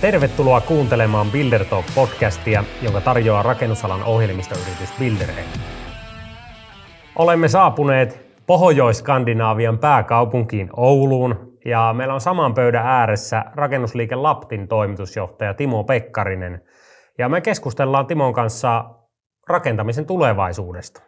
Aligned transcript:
Tervetuloa 0.00 0.60
kuuntelemaan 0.60 1.30
Builder 1.30 1.64
Talk-podcastia, 1.64 2.64
jonka 2.82 3.00
tarjoaa 3.00 3.42
rakennusalan 3.42 4.04
ohjelmistoyritys 4.04 4.92
Builderhead. 4.98 5.46
Olemme 7.16 7.48
saapuneet 7.48 8.26
Pohjois-Skandinaavian 8.46 9.78
pääkaupunkiin 9.78 10.70
Ouluun 10.76 11.58
ja 11.64 11.94
meillä 11.96 12.14
on 12.14 12.20
saman 12.20 12.54
pöydän 12.54 12.86
ääressä 12.86 13.44
rakennusliike 13.54 14.14
Laptin 14.14 14.68
toimitusjohtaja 14.68 15.54
Timo 15.54 15.84
Pekkarinen. 15.84 16.62
Ja 17.18 17.28
me 17.28 17.40
keskustellaan 17.40 18.06
Timon 18.06 18.32
kanssa 18.32 18.84
rakentamisen 19.48 20.06
tulevaisuudesta. 20.06 21.02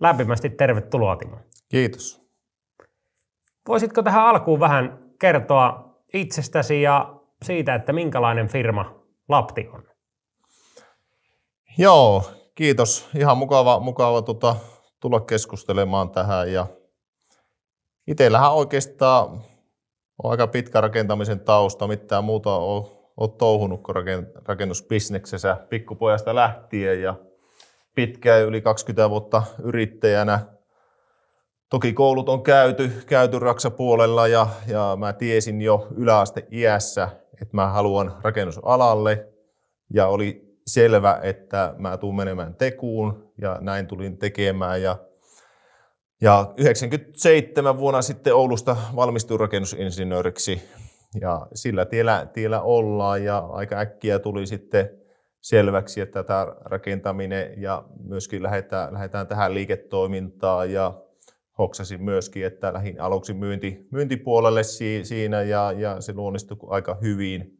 Lämpimästi 0.00 0.50
tervetuloa 0.50 1.16
Timo. 1.16 1.36
Kiitos. 1.68 2.20
Voisitko 3.68 4.02
tähän 4.02 4.26
alkuun 4.26 4.60
vähän 4.60 4.98
kertoa 5.20 5.94
itsestäsi 6.14 6.82
ja 6.82 7.19
siitä, 7.44 7.74
että 7.74 7.92
minkälainen 7.92 8.48
firma 8.48 8.94
Lapti 9.28 9.68
on? 9.72 9.84
Joo, 11.78 12.30
kiitos. 12.54 13.08
Ihan 13.14 13.38
mukava, 13.38 13.80
mukava 13.80 14.22
tota, 14.22 14.56
tulla 15.00 15.20
keskustelemaan 15.20 16.10
tähän. 16.10 16.52
Ja 16.52 16.66
itsellähän 18.06 18.52
oikeastaan 18.52 19.42
on 20.22 20.30
aika 20.30 20.46
pitkä 20.46 20.80
rakentamisen 20.80 21.40
tausta, 21.40 21.88
mitään 21.88 22.24
muuta 22.24 22.54
on, 22.56 22.86
on 23.16 23.32
touhunut 23.32 23.82
kuin 23.82 23.96
rakennusbisneksessä 24.46 25.56
pikkupojasta 25.68 26.34
lähtien 26.34 27.02
ja 27.02 27.14
pitkään 27.94 28.42
yli 28.42 28.60
20 28.60 29.10
vuotta 29.10 29.42
yrittäjänä. 29.62 30.40
Toki 31.70 31.92
koulut 31.92 32.28
on 32.28 32.42
käyty, 32.42 32.92
käyty 33.06 33.38
Raksa-puolella 33.38 34.28
ja, 34.28 34.46
ja 34.66 34.96
mä 34.98 35.12
tiesin 35.12 35.62
jo 35.62 35.88
yläaste 35.96 36.46
iässä, 36.52 37.08
että 37.42 37.56
mä 37.56 37.68
haluan 37.68 38.14
rakennusalalle. 38.22 39.28
Ja 39.94 40.06
oli 40.06 40.50
selvä, 40.66 41.20
että 41.22 41.74
mä 41.78 41.96
tuun 41.96 42.16
menemään 42.16 42.54
tekuun 42.54 43.32
ja 43.40 43.58
näin 43.60 43.86
tulin 43.86 44.18
tekemään. 44.18 44.82
Ja, 44.82 44.96
ja 46.20 46.54
97 46.56 47.78
vuonna 47.78 48.02
sitten 48.02 48.34
Oulusta 48.34 48.76
valmistuin 48.96 49.40
rakennusinsinööriksi. 49.40 50.62
Ja 51.20 51.46
sillä 51.54 51.84
tiellä, 51.84 52.26
tiellä 52.32 52.62
ollaan 52.62 53.24
ja 53.24 53.38
aika 53.38 53.78
äkkiä 53.78 54.18
tuli 54.18 54.46
sitten 54.46 54.90
selväksi, 55.40 56.00
että 56.00 56.22
tämä 56.22 56.46
rakentaminen 56.64 57.62
ja 57.62 57.84
myöskin 58.02 58.42
lähdetään, 58.42 58.92
lähdetään 58.92 59.26
tähän 59.26 59.54
liiketoimintaan. 59.54 60.72
Ja 60.72 61.02
hoksasin 61.60 62.02
myöskin, 62.02 62.46
että 62.46 62.72
lähin 62.72 63.00
aluksi 63.00 63.34
myynti, 63.34 63.88
myyntipuolelle 63.90 64.62
si, 64.62 65.00
siinä 65.04 65.42
ja, 65.42 65.72
ja 65.72 66.00
se 66.00 66.12
luonnistui 66.12 66.56
aika 66.68 66.98
hyvin, 67.02 67.58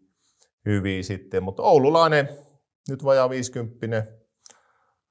hyvin 0.67 1.05
sitten. 1.05 1.43
Mutta 1.43 1.63
oululainen, 1.63 2.29
nyt 2.89 3.05
vajaa 3.05 3.31
50 3.31 4.07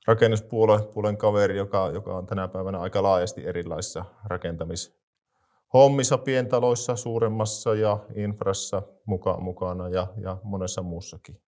rakennuspuolen 0.08 1.18
kaveri, 1.18 1.58
joka, 1.58 1.92
joka 1.94 2.18
on 2.18 2.26
tänä 2.26 2.48
päivänä 2.48 2.80
aika 2.80 3.04
laajasti 3.04 3.46
erilaisissa 3.46 4.06
rakentamishommissa, 4.26 6.18
pientaloissa, 6.18 6.96
suuremmassa 6.96 7.76
ja 7.76 8.00
infrassa 8.16 8.82
muka, 9.06 9.38
mukana 9.40 9.90
ja, 9.90 10.08
ja 10.22 10.38
monessa 10.44 10.82
muussakin. 10.82 11.42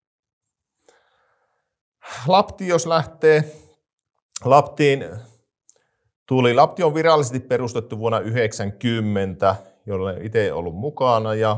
Lapti, 2.27 2.67
jos 2.67 2.87
lähtee 2.87 3.51
Laptiin 4.45 5.05
tuli. 6.31 6.53
Lapti 6.53 6.83
on 6.83 6.93
virallisesti 6.93 7.39
perustettu 7.39 7.99
vuonna 7.99 8.17
1990, 8.17 9.55
jolle 9.85 10.17
itse 10.21 10.53
ollut 10.53 10.75
mukana 10.75 11.35
ja 11.35 11.57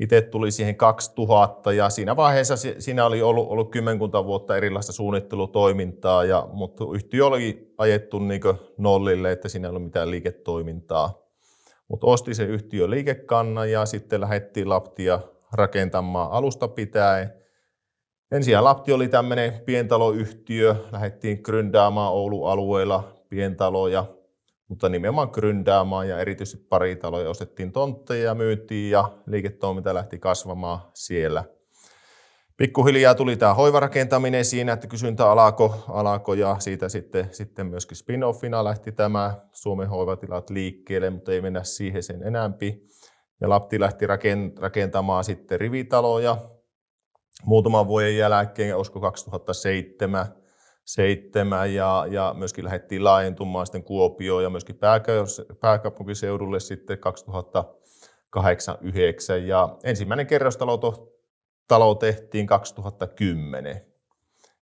itse 0.00 0.22
tuli 0.22 0.50
siihen 0.50 0.76
2000 0.76 1.72
ja 1.72 1.90
siinä 1.90 2.16
vaiheessa 2.16 2.54
siinä 2.56 3.06
oli 3.06 3.22
ollut, 3.22 3.48
ollut 3.48 3.70
kymmenkunta 3.70 4.24
vuotta 4.24 4.56
erilaista 4.56 4.92
suunnittelutoimintaa, 4.92 6.24
ja, 6.24 6.48
mutta 6.52 6.84
yhtiö 6.94 7.26
oli 7.26 7.74
ajettu 7.78 8.18
niin 8.18 8.40
nollille, 8.78 9.32
että 9.32 9.48
siinä 9.48 9.68
ei 9.68 9.70
ollut 9.70 9.84
mitään 9.84 10.10
liiketoimintaa. 10.10 11.22
Mutta 11.88 12.06
osti 12.06 12.34
se 12.34 12.44
yhtiö 12.44 12.90
liikekannan 12.90 13.70
ja 13.70 13.86
sitten 13.86 14.20
lähdettiin 14.20 14.68
Laptia 14.68 15.20
rakentamaan 15.52 16.32
alusta 16.32 16.68
pitäen. 16.68 17.32
Ensin 18.32 18.64
Lapti 18.64 18.92
oli 18.92 19.08
tämmöinen 19.08 19.52
pientaloyhtiö, 19.66 20.76
lähdettiin 20.92 21.40
gründaamaan 21.48 22.12
Oulun 22.12 22.50
alueella 22.50 23.15
pientaloja, 23.28 24.04
mutta 24.68 24.88
nimenomaan 24.88 25.30
gründäämään 25.32 26.08
ja 26.08 26.18
erityisesti 26.18 26.66
pari 26.68 26.96
taloja 26.96 27.30
ostettiin 27.30 27.72
tontteja 27.72 28.24
ja 28.24 28.34
myytiin 28.34 28.90
ja 28.90 29.12
liiketoiminta 29.26 29.94
lähti 29.94 30.18
kasvamaan 30.18 30.80
siellä. 30.94 31.44
Pikkuhiljaa 32.56 33.14
tuli 33.14 33.36
tämä 33.36 33.54
hoivarakentaminen 33.54 34.44
siinä, 34.44 34.72
että 34.72 34.86
kysyntä 34.86 35.30
alako, 35.30 35.84
alako 35.88 36.34
ja 36.34 36.56
siitä 36.58 36.88
sitten, 36.88 37.28
sitten 37.32 37.66
myöskin 37.66 37.96
spin-offina 37.96 38.64
lähti 38.64 38.92
tämä 38.92 39.34
Suomen 39.52 39.88
hoivatilat 39.88 40.50
liikkeelle, 40.50 41.10
mutta 41.10 41.32
ei 41.32 41.40
mennä 41.40 41.64
siihen 41.64 42.02
sen 42.02 42.22
enämpi. 42.22 42.86
Ja 43.40 43.48
Lapti 43.48 43.80
lähti 43.80 44.06
rakentamaan 44.60 45.24
sitten 45.24 45.60
rivitaloja 45.60 46.36
muutaman 47.44 47.86
vuoden 47.86 48.16
jälkeen, 48.16 48.76
olisiko 48.76 49.00
2007, 49.00 50.26
seitsemän 50.86 51.74
ja, 51.74 52.06
ja 52.10 52.34
myöskin 52.38 52.64
lähdettiin 52.64 53.04
laajentumaan 53.04 53.66
sitten 53.66 53.84
Kuopioon 53.84 54.42
ja 54.42 54.50
myöskin 54.50 54.78
pääkaupunkiseudulle 55.60 56.60
sitten 56.60 56.98
2008-2009 58.38 59.36
ja 59.46 59.76
ensimmäinen 59.84 60.26
kerrostalo 60.26 60.80
talo 61.68 61.94
tehtiin 61.94 62.46
2010. 62.46 63.86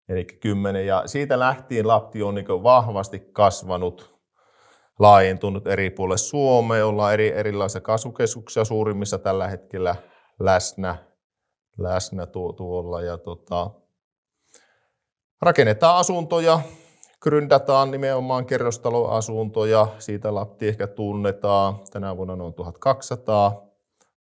Eli 0.09 0.25
10 0.25 0.87
ja 0.87 1.03
siitä 1.07 1.39
lähtien 1.39 1.89
Lapti 1.89 2.23
on 2.23 2.35
niin 2.35 2.47
vahvasti 2.63 3.21
kasvanut, 3.33 4.21
laajentunut 4.99 5.67
eri 5.67 5.91
puolille 5.91 6.19
Suomea, 6.19 6.87
ollaan 6.87 7.15
eri, 7.15 7.33
erilaisia 7.33 7.81
kasvukeskuksia 7.81 8.65
suurimmissa 8.65 9.19
tällä 9.19 9.49
hetkellä 9.49 9.97
läsnä, 10.41 10.97
läsnä 11.79 12.27
tuolla. 12.27 13.03
Ja 13.03 13.19
tota, 13.19 13.71
Rakennetaan 15.45 15.97
asuntoja, 15.97 16.61
gründataan 17.21 17.91
nimenomaan 17.91 18.47
kerrostaloasuntoja, 18.47 19.87
siitä 19.99 20.35
Lapti 20.35 20.69
ehkä 20.69 20.87
tunnetaan. 20.87 21.79
Tänä 21.93 22.17
vuonna 22.17 22.37
noin 22.37 22.55
1200. 22.55 23.63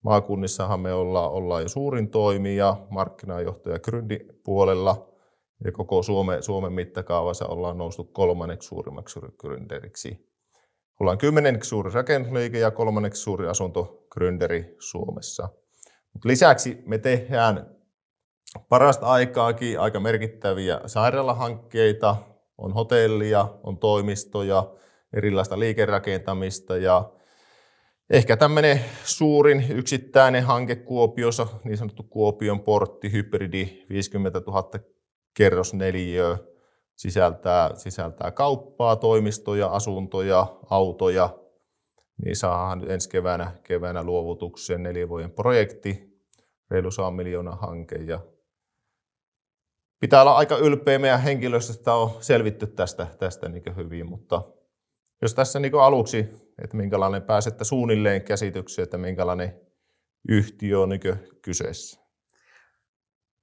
Maakunnissahan 0.04 0.80
me 0.80 0.94
ollaan, 0.94 1.32
ollaan 1.32 1.62
jo 1.62 1.70
suurin 1.70 2.10
toimija, 2.10 2.78
markkinajohtaja 2.90 3.80
gründipuolella. 3.80 5.08
Ja 5.66 5.72
koko 5.72 6.04
Suomen, 6.04 6.44
Suomen 6.44 6.74
mittakaavassa 6.74 7.48
ollaan 7.48 7.78
noussut 7.78 8.12
kolmanneksi 8.14 8.68
suurimmaksi 8.68 9.20
gründeriksi. 9.40 10.30
Ollaan 11.00 11.18
kymmenenneksi 11.18 11.70
suuri 11.70 11.92
rakennusliike 11.94 12.60
ja 12.60 12.72
kolmanneksi 12.72 13.22
suuri 13.22 13.48
asuntogründeri 13.48 14.76
Suomessa. 14.80 15.50
Mut 16.14 16.26
lisäksi 16.26 16.84
me 16.86 16.98
tehdään 16.98 17.83
parasta 18.70 19.06
aikaakin 19.06 19.80
aika 19.80 20.00
merkittäviä 20.00 20.82
sairaalahankkeita, 20.86 22.16
on 22.58 22.74
hotellia, 22.74 23.48
on 23.64 23.78
toimistoja, 23.78 24.74
erilaista 25.14 25.60
liikerakentamista 25.60 26.78
ja 26.78 27.12
ehkä 28.10 28.38
tämmöinen 28.38 28.80
suurin 29.04 29.66
yksittäinen 29.70 30.44
hanke 30.44 30.76
Kuopiossa, 30.76 31.48
niin 31.64 31.78
sanottu 31.78 32.04
Kuopion 32.04 32.60
portti, 32.60 33.12
hybridi, 33.12 33.86
50 33.90 34.42
000 34.48 34.70
kerrosneliöä, 35.34 36.38
sisältää, 36.96 37.76
sisältää 37.76 38.32
kauppaa, 38.32 38.96
toimistoja, 38.96 39.68
asuntoja, 39.68 40.48
autoja, 40.70 41.30
niin 42.26 42.36
saadaan 42.36 42.92
ensi 42.92 43.10
keväänä, 43.10 43.52
keväänä 43.64 44.04
luovutukseen 44.04 44.84
neljän 44.84 45.10
vuoden 45.10 45.32
projekti, 45.32 46.20
reilu 46.72 46.92
100 46.92 47.12
miljoonaa 47.12 47.56
hanke 47.56 47.96
ja 47.96 48.20
pitää 50.04 50.22
olla 50.22 50.36
aika 50.36 50.58
ylpeä 50.58 51.00
meidän 51.00 51.22
henkilöstöstä 51.22 51.94
on 51.94 52.12
selvitty 52.20 52.68
tästä, 52.68 53.08
tästä 53.20 53.50
niin 53.50 53.76
hyvin, 53.76 54.10
mutta 54.10 54.42
jos 55.22 55.36
tässä 55.36 55.60
niin 55.60 55.74
aluksi, 55.82 56.30
että 56.64 56.78
minkälainen 56.78 57.22
pääsette 57.22 57.64
suunnilleen 57.64 58.22
käsitykseen, 58.22 58.84
että 58.84 58.98
minkälainen 58.98 59.62
yhtiö 60.30 60.80
on 60.80 60.90
niin 60.90 61.02
kyseessä. 61.42 62.02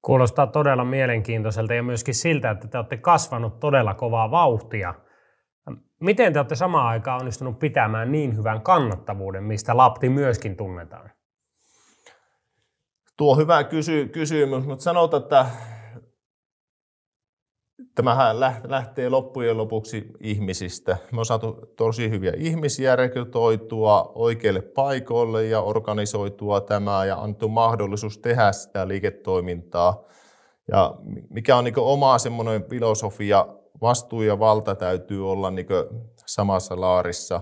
Kuulostaa 0.02 0.46
todella 0.46 0.84
mielenkiintoiselta 0.84 1.74
ja 1.74 1.82
myöskin 1.82 2.14
siltä, 2.14 2.50
että 2.50 2.68
te 2.68 2.78
olette 2.78 2.96
kasvanut 2.96 3.60
todella 3.60 3.94
kovaa 3.94 4.30
vauhtia. 4.30 4.94
Miten 6.00 6.32
te 6.32 6.38
olette 6.38 6.54
samaan 6.54 6.86
aikaan 6.86 7.20
onnistunut 7.20 7.58
pitämään 7.58 8.12
niin 8.12 8.36
hyvän 8.36 8.62
kannattavuuden, 8.62 9.44
mistä 9.44 9.76
Lapti 9.76 10.08
myöskin 10.08 10.56
tunnetaan? 10.56 11.10
Tuo 13.16 13.32
on 13.32 13.38
hyvä 13.38 13.64
kysy- 13.64 14.08
kysymys, 14.08 14.66
mutta 14.66 14.82
sanotaan, 14.82 15.22
että 15.22 15.46
tämähän 17.94 18.40
lähtee 18.64 19.08
loppujen 19.08 19.56
lopuksi 19.56 20.06
ihmisistä. 20.20 20.96
Me 21.12 21.18
on 21.18 21.26
saatu 21.26 21.56
tosi 21.76 22.10
hyviä 22.10 22.32
ihmisiä 22.36 22.96
rekrytoitua 22.96 24.12
oikeille 24.14 24.62
paikoille 24.62 25.46
ja 25.46 25.60
organisoitua 25.60 26.60
tämä 26.60 27.04
ja 27.04 27.16
antu 27.16 27.48
mahdollisuus 27.48 28.18
tehdä 28.18 28.52
sitä 28.52 28.88
liiketoimintaa. 28.88 30.04
Ja 30.68 30.94
mikä 31.30 31.56
on 31.56 31.64
niin 31.64 31.78
oma 31.78 32.18
semmoinen 32.18 32.64
filosofia, 32.64 33.46
vastuu 33.80 34.22
ja 34.22 34.38
valta 34.38 34.74
täytyy 34.74 35.30
olla 35.30 35.50
niin 35.50 35.66
samassa 36.26 36.80
laarissa. 36.80 37.40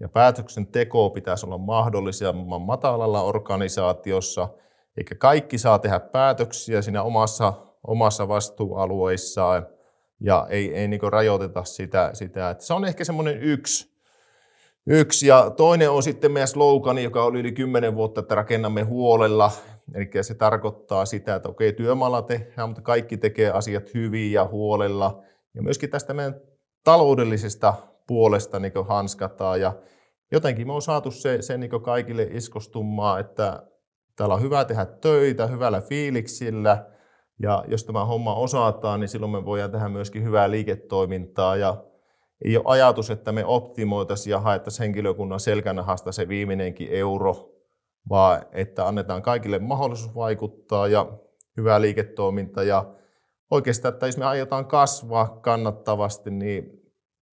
Ja 0.00 0.08
päätöksenteko 0.08 1.10
pitäisi 1.10 1.46
olla 1.46 1.58
mahdollisimman 1.58 2.62
matalalla 2.62 3.22
organisaatiossa, 3.22 4.48
eikä 4.96 5.14
kaikki 5.14 5.58
saa 5.58 5.78
tehdä 5.78 6.00
päätöksiä 6.00 6.82
siinä 6.82 7.02
omassa, 7.02 7.52
omassa 7.86 8.28
vastuualueissaan 8.28 9.66
ja 10.20 10.46
ei, 10.50 10.74
ei 10.74 10.88
niin 10.88 11.00
rajoiteta 11.12 11.64
sitä, 11.64 12.10
sitä. 12.12 12.50
Että 12.50 12.64
se 12.64 12.74
on 12.74 12.84
ehkä 12.84 13.04
semmoinen 13.04 13.42
yksi, 13.42 13.90
yksi. 14.86 15.26
Ja 15.26 15.50
toinen 15.50 15.90
on 15.90 16.02
sitten 16.02 16.32
meidän 16.32 16.48
slogani, 16.48 17.02
joka 17.02 17.24
oli 17.24 17.40
yli 17.40 17.52
10 17.52 17.94
vuotta, 17.94 18.20
että 18.20 18.34
rakennamme 18.34 18.82
huolella. 18.82 19.52
Eli 19.94 20.10
se 20.22 20.34
tarkoittaa 20.34 21.06
sitä, 21.06 21.34
että 21.34 21.48
okei, 21.48 21.72
työmaalla 21.72 22.22
tehdään, 22.22 22.68
mutta 22.68 22.82
kaikki 22.82 23.16
tekee 23.16 23.50
asiat 23.50 23.94
hyvin 23.94 24.32
ja 24.32 24.44
huolella. 24.44 25.22
Ja 25.54 25.62
myöskin 25.62 25.90
tästä 25.90 26.14
meidän 26.14 26.40
taloudellisesta 26.84 27.74
puolesta 28.06 28.58
niin 28.58 28.72
hanskataan. 28.88 29.60
Ja 29.60 29.72
jotenkin 30.32 30.66
me 30.66 30.72
on 30.72 30.82
saatu 30.82 31.10
se, 31.10 31.42
se 31.42 31.58
niin 31.58 31.70
kaikille 31.82 32.22
iskostumaan, 32.22 33.20
että 33.20 33.62
täällä 34.16 34.34
on 34.34 34.42
hyvä 34.42 34.64
tehdä 34.64 34.86
töitä 34.86 35.46
hyvällä 35.46 35.80
fiiliksillä– 35.80 36.84
ja 37.42 37.64
jos 37.68 37.84
tämä 37.84 38.04
homma 38.04 38.34
osataan, 38.34 39.00
niin 39.00 39.08
silloin 39.08 39.32
me 39.32 39.44
voidaan 39.44 39.70
tehdä 39.70 39.88
myöskin 39.88 40.24
hyvää 40.24 40.50
liiketoimintaa. 40.50 41.56
Ja 41.56 41.84
ei 42.44 42.56
ole 42.56 42.64
ajatus, 42.66 43.10
että 43.10 43.32
me 43.32 43.44
optimoitaisiin 43.44 44.30
ja 44.30 44.40
haettaisiin 44.40 44.84
henkilökunnan 44.84 45.40
selkänahasta 45.40 46.12
se 46.12 46.28
viimeinenkin 46.28 46.88
euro, 46.90 47.54
vaan 48.08 48.42
että 48.52 48.88
annetaan 48.88 49.22
kaikille 49.22 49.58
mahdollisuus 49.58 50.14
vaikuttaa 50.14 50.88
ja 50.88 51.06
hyvää 51.56 51.80
liiketoiminta. 51.80 52.62
Ja 52.62 52.94
oikeastaan, 53.50 53.94
että 53.94 54.06
jos 54.06 54.16
me 54.16 54.24
aiotaan 54.24 54.66
kasvaa 54.66 55.28
kannattavasti, 55.28 56.30
niin 56.30 56.82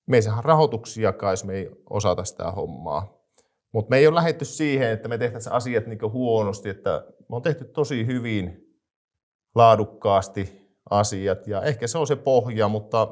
me 0.07 0.17
ei 0.17 0.21
saada 0.21 0.41
rahoituksia, 0.41 1.13
jos 1.29 1.45
me 1.45 1.53
ei 1.53 1.69
osata 1.89 2.23
sitä 2.23 2.51
hommaa. 2.51 3.17
Mutta 3.73 3.89
me 3.89 3.97
ei 3.97 4.07
ole 4.07 4.15
lähetty 4.15 4.45
siihen, 4.45 4.91
että 4.91 5.09
me 5.09 5.17
tehtäisiin 5.17 5.53
asiat 5.53 5.87
niin 5.87 6.11
huonosti, 6.11 6.69
että 6.69 7.05
me 7.29 7.35
on 7.35 7.41
tehty 7.41 7.65
tosi 7.65 8.05
hyvin 8.05 8.66
laadukkaasti 9.57 10.67
asiat. 10.89 11.47
Ja 11.47 11.61
ehkä 11.61 11.87
se 11.87 11.97
on 11.97 12.07
se 12.07 12.15
pohja, 12.15 12.67
mutta 12.67 13.07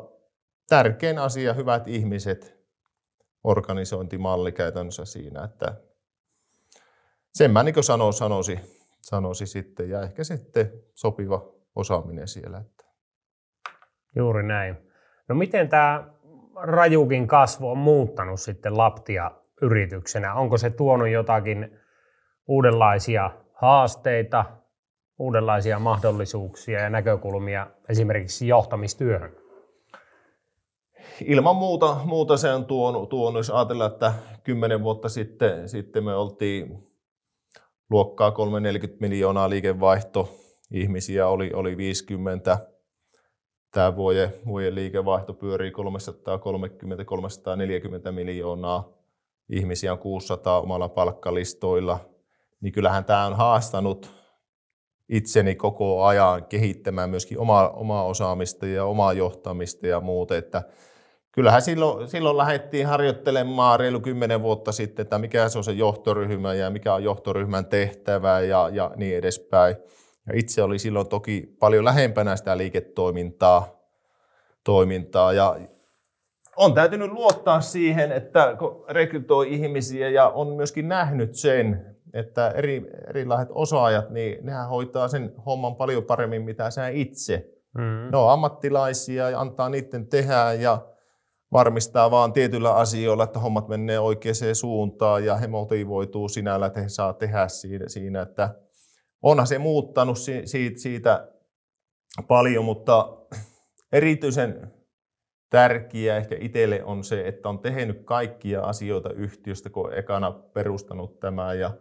tärkein 0.69 1.19
asia, 1.19 1.53
hyvät 1.53 1.87
ihmiset, 1.87 2.55
organisointimalli 3.43 4.51
käytännössä 4.51 5.05
siinä, 5.05 5.43
että 5.43 5.75
sen 7.33 7.51
mä 7.51 7.63
niin 7.63 7.83
sano, 7.83 8.11
sanoisi, 8.11 8.59
sanoisi 9.01 9.45
sitten, 9.45 9.89
ja 9.89 10.01
ehkä 10.01 10.23
sitten 10.23 10.71
sopiva 10.93 11.45
osaaminen 11.75 12.27
siellä. 12.27 12.63
Juuri 14.15 14.43
näin. 14.43 14.77
No 15.27 15.35
miten 15.35 15.69
tämä 15.69 16.09
rajukin 16.55 17.27
kasvu 17.27 17.69
on 17.69 17.77
muuttanut 17.77 18.39
sitten 18.39 18.77
Laptia 18.77 19.31
yrityksenä? 19.61 20.33
Onko 20.33 20.57
se 20.57 20.69
tuonut 20.69 21.09
jotakin 21.09 21.79
uudenlaisia 22.47 23.31
haasteita, 23.53 24.45
uudenlaisia 25.19 25.79
mahdollisuuksia 25.79 26.79
ja 26.79 26.89
näkökulmia 26.89 27.67
esimerkiksi 27.89 28.47
johtamistyöhön? 28.47 29.35
Ilman 31.25 31.55
muuta, 31.55 31.97
muuta 32.05 32.37
se 32.37 32.53
on 32.53 32.65
tuonut, 32.65 33.09
tuonut, 33.09 33.39
jos 33.39 33.49
ajatellaan, 33.49 33.91
että 33.91 34.13
kymmenen 34.43 34.83
vuotta 34.83 35.09
sitten, 35.09 35.69
sitten 35.69 36.03
me 36.03 36.15
oltiin 36.15 36.87
luokkaa 37.89 38.31
340 38.31 39.01
miljoonaa 39.01 39.49
liikevaihto, 39.49 40.29
ihmisiä 40.71 41.27
oli, 41.27 41.51
oli 41.53 41.77
50. 41.77 42.57
Tämä 43.71 43.95
vuoden, 43.95 44.33
vuoden 44.45 44.75
liikevaihto 44.75 45.33
pyörii 45.33 45.71
330-340 45.71 45.73
miljoonaa. 48.11 48.89
Ihmisiä 49.49 49.91
on 49.91 49.99
600 49.99 50.61
omalla 50.61 50.89
palkkalistoilla. 50.89 51.99
Niin 52.61 52.73
kyllähän 52.73 53.05
tämä 53.05 53.25
on 53.25 53.33
haastanut 53.33 54.24
itseni 55.09 55.55
koko 55.55 56.03
ajan 56.03 56.45
kehittämään 56.45 57.09
myöskin 57.09 57.39
omaa, 57.39 57.69
omaa 57.69 58.03
osaamista 58.03 58.65
ja 58.65 58.85
omaa 58.85 59.13
johtamista 59.13 59.87
ja 59.87 60.01
muuta. 60.01 60.37
Että 60.37 60.63
kyllähän 61.31 61.61
silloin, 61.61 62.07
silloin 62.07 62.37
lähdettiin 62.37 62.87
harjoittelemaan 62.87 63.79
reilu 63.79 63.99
kymmenen 63.99 64.41
vuotta 64.41 64.71
sitten, 64.71 65.03
että 65.03 65.19
mikä 65.19 65.49
se 65.49 65.57
on 65.57 65.63
se 65.63 65.71
johtoryhmä 65.71 66.53
ja 66.53 66.69
mikä 66.69 66.93
on 66.93 67.03
johtoryhmän 67.03 67.65
tehtävä 67.65 68.39
ja, 68.39 68.69
ja 68.73 68.91
niin 68.95 69.17
edespäin. 69.17 69.75
Ja 70.27 70.33
itse 70.35 70.63
oli 70.63 70.79
silloin 70.79 71.07
toki 71.07 71.55
paljon 71.59 71.85
lähempänä 71.85 72.35
sitä 72.35 72.57
liiketoimintaa 72.57 73.75
toimintaa 74.63 75.33
ja 75.33 75.59
on 76.57 76.73
täytynyt 76.73 77.11
luottaa 77.11 77.61
siihen, 77.61 78.11
että 78.11 78.55
kun 78.59 78.85
rekrytoi 78.89 79.53
ihmisiä 79.53 80.09
ja 80.09 80.29
on 80.29 80.47
myöskin 80.47 80.87
nähnyt 80.87 81.35
sen, 81.35 81.94
että 82.15 82.49
eri, 82.49 82.91
erilaiset 83.09 83.49
osaajat, 83.51 84.09
niin 84.09 84.45
nehän 84.45 84.69
hoitaa 84.69 85.07
sen 85.07 85.33
homman 85.45 85.75
paljon 85.75 86.03
paremmin, 86.03 86.41
mitä 86.41 86.71
sä 86.71 86.87
itse. 86.87 87.49
Mm. 87.77 88.11
Ne 88.11 88.17
on 88.17 88.31
ammattilaisia 88.31 89.29
ja 89.29 89.39
antaa 89.39 89.69
niiden 89.69 90.07
tehdä 90.07 90.53
ja 90.53 90.87
varmistaa 91.51 92.11
vaan 92.11 92.33
tietyillä 92.33 92.75
asioilla, 92.75 93.23
että 93.23 93.39
hommat 93.39 93.67
menee 93.67 93.99
oikeaan 93.99 94.55
suuntaan 94.55 95.25
ja 95.25 95.35
he 95.35 95.47
motivoituu 95.47 96.29
sinällä, 96.29 96.65
että 96.65 96.81
he 96.81 96.89
saa 96.89 97.13
tehdä 97.13 97.47
siinä, 97.47 97.87
siinä 97.87 98.21
että 98.21 98.55
onhan 99.21 99.47
se 99.47 99.57
muuttanut 99.57 100.17
siitä, 100.45 100.79
siitä 100.79 101.27
paljon, 102.27 102.65
mutta 102.65 103.17
erityisen 103.91 104.71
tärkeää 105.49 106.17
ehkä 106.17 106.35
itselle 106.39 106.83
on 106.83 107.03
se, 107.03 107.27
että 107.27 107.49
on 107.49 107.59
tehnyt 107.59 108.01
kaikkia 108.05 108.61
asioita 108.61 109.13
yhtiöstä, 109.13 109.69
kun 109.69 109.93
ekana 109.93 110.31
perustanut 110.31 111.19
tämä 111.19 111.53
ja 111.53 111.71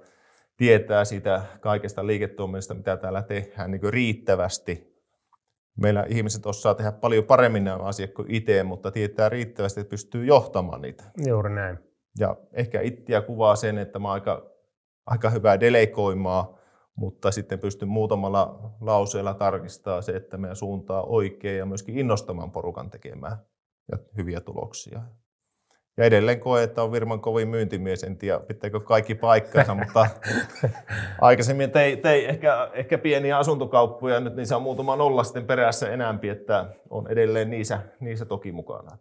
tietää 0.57 1.05
sitä 1.05 1.43
kaikesta 1.61 2.07
liiketoiminnasta, 2.07 2.75
mitä 2.75 2.97
täällä 2.97 3.23
tehdään, 3.23 3.71
niin 3.71 3.93
riittävästi. 3.93 4.95
Meillä 5.77 6.05
ihmiset 6.09 6.47
osaa 6.47 6.75
tehdä 6.75 6.93
paljon 6.93 7.25
paremmin 7.25 7.65
nämä 7.65 7.77
asiat 7.77 8.13
kuin 8.13 8.31
itse, 8.31 8.63
mutta 8.63 8.91
tietää 8.91 9.29
riittävästi, 9.29 9.81
että 9.81 9.91
pystyy 9.91 10.25
johtamaan 10.25 10.83
niitä. 10.83 11.05
Juuri 11.27 11.55
näin. 11.55 11.79
Ja 12.19 12.37
ehkä 12.53 12.81
itseä 12.81 13.21
kuvaa 13.21 13.57
sen, 13.57 13.79
että 13.79 13.99
mä 13.99 14.13
aika, 14.13 14.51
aika 15.07 15.31
hyvää 15.31 15.61
delegoimaa, 15.61 16.59
mutta 16.97 17.31
sitten 17.31 17.59
pystyn 17.59 17.89
muutamalla 17.89 18.75
lauseella 18.81 19.35
tarkistamaan 19.35 20.03
se, 20.03 20.17
että 20.17 20.37
meidän 20.37 20.57
suuntaa 20.57 21.03
oikein 21.03 21.59
ja 21.59 21.67
myöskin 21.67 21.99
innostamaan 21.99 22.51
porukan 22.51 22.91
tekemään 22.91 23.37
ja 23.93 23.99
hyviä 24.17 24.41
tuloksia. 24.41 25.03
Ja 25.97 26.05
edelleen 26.05 26.41
koe, 26.41 26.63
että 26.63 26.83
on 26.83 26.93
Virman 26.93 27.21
kovin 27.21 27.49
myyntimies, 27.49 28.05
en 28.05 28.17
tiedä 28.17 28.41
pitääkö 28.41 28.81
kaikki 28.81 29.15
paikkansa, 29.15 29.75
mutta 29.85 30.07
aikaisemmin 31.21 31.71
tein 31.71 32.01
tei 32.01 32.29
ehkä, 32.29 32.71
ehkä 32.73 32.99
pieniä 32.99 33.39
asuntokauppoja, 33.39 34.21
nyt 34.21 34.37
niin 34.37 34.47
se 34.47 34.55
on 34.55 34.63
muutama 34.63 34.97
nolla 34.97 35.25
sitten 35.25 35.47
perässä 35.47 35.91
enämpi, 35.91 36.29
että 36.29 36.67
on 36.91 37.11
edelleen 37.11 37.51
niissä, 37.51 37.81
niissä 38.01 38.25
toki 38.25 38.53
mukana. 38.53 38.99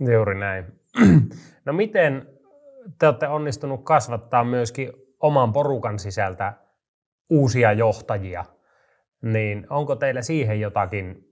Juuri 0.00 0.38
näin. 0.38 0.64
No 1.64 1.72
miten 1.72 2.26
te 2.98 3.06
olette 3.06 3.28
onnistunut 3.28 3.84
kasvattaa 3.84 4.44
myöskin 4.44 4.92
oman 5.20 5.52
porukan 5.52 5.98
sisältä 5.98 6.52
uusia 7.30 7.72
johtajia, 7.72 8.44
niin 9.22 9.66
onko 9.70 9.96
teillä 9.96 10.22
siihen 10.22 10.60
jotakin 10.60 11.24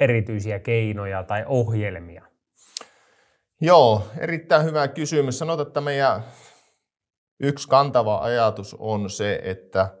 erityisiä 0.00 0.58
keinoja 0.58 1.22
tai 1.22 1.44
ohjelmia? 1.46 2.31
Joo, 3.64 4.02
erittäin 4.18 4.64
hyvä 4.64 4.88
kysymys. 4.88 5.38
Sanotaan, 5.38 5.66
että 5.66 5.80
meidän 5.80 6.24
yksi 7.40 7.68
kantava 7.68 8.18
ajatus 8.18 8.76
on 8.78 9.10
se, 9.10 9.40
että 9.44 9.94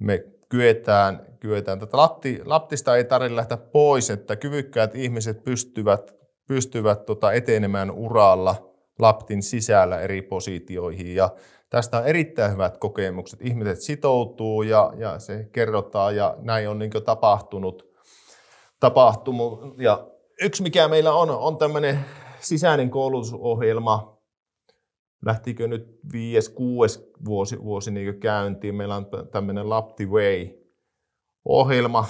me 0.00 0.24
kyetään, 0.48 1.26
kyetään 1.40 1.78
tätä 1.78 1.96
Lapti, 1.96 2.40
Laptista 2.44 2.96
ei 2.96 3.04
tarvitse 3.04 3.36
lähteä 3.36 3.56
pois, 3.56 4.10
että 4.10 4.36
kyvykkäät 4.36 4.94
ihmiset 4.94 5.44
pystyvät, 5.44 6.14
pystyvät 6.48 7.06
tota 7.06 7.32
etenemään 7.32 7.90
uralla 7.90 8.72
Laptin 8.98 9.42
sisällä 9.42 10.00
eri 10.00 10.22
positioihin. 10.22 11.14
Ja 11.14 11.30
tästä 11.70 11.98
on 11.98 12.06
erittäin 12.06 12.52
hyvät 12.52 12.78
kokemukset. 12.78 13.40
Ihmiset 13.42 13.80
sitoutuu 13.80 14.62
ja, 14.62 14.92
ja 14.96 15.18
se 15.18 15.48
kerrotaan 15.52 16.16
ja 16.16 16.34
näin 16.38 16.68
on 16.68 16.78
niin 16.78 16.90
tapahtunut. 17.04 17.82
tapahtunut. 18.80 19.74
Ja 19.78 20.06
yksi 20.42 20.62
mikä 20.62 20.88
meillä 20.88 21.12
on, 21.12 21.30
on 21.30 21.58
tämmöinen 21.58 22.04
sisäinen 22.40 22.90
koulutusohjelma, 22.90 24.18
lähtikö 25.26 25.68
nyt 25.68 25.98
viides, 26.12 26.48
kuudes 26.48 27.10
vuosi, 27.24 27.62
vuosi 27.62 27.90
niin 27.90 28.20
käyntiin. 28.20 28.74
Meillä 28.74 28.96
on 28.96 29.06
tämmöinen 29.30 29.70
Lapti 29.70 30.06
Way-ohjelma, 30.06 32.06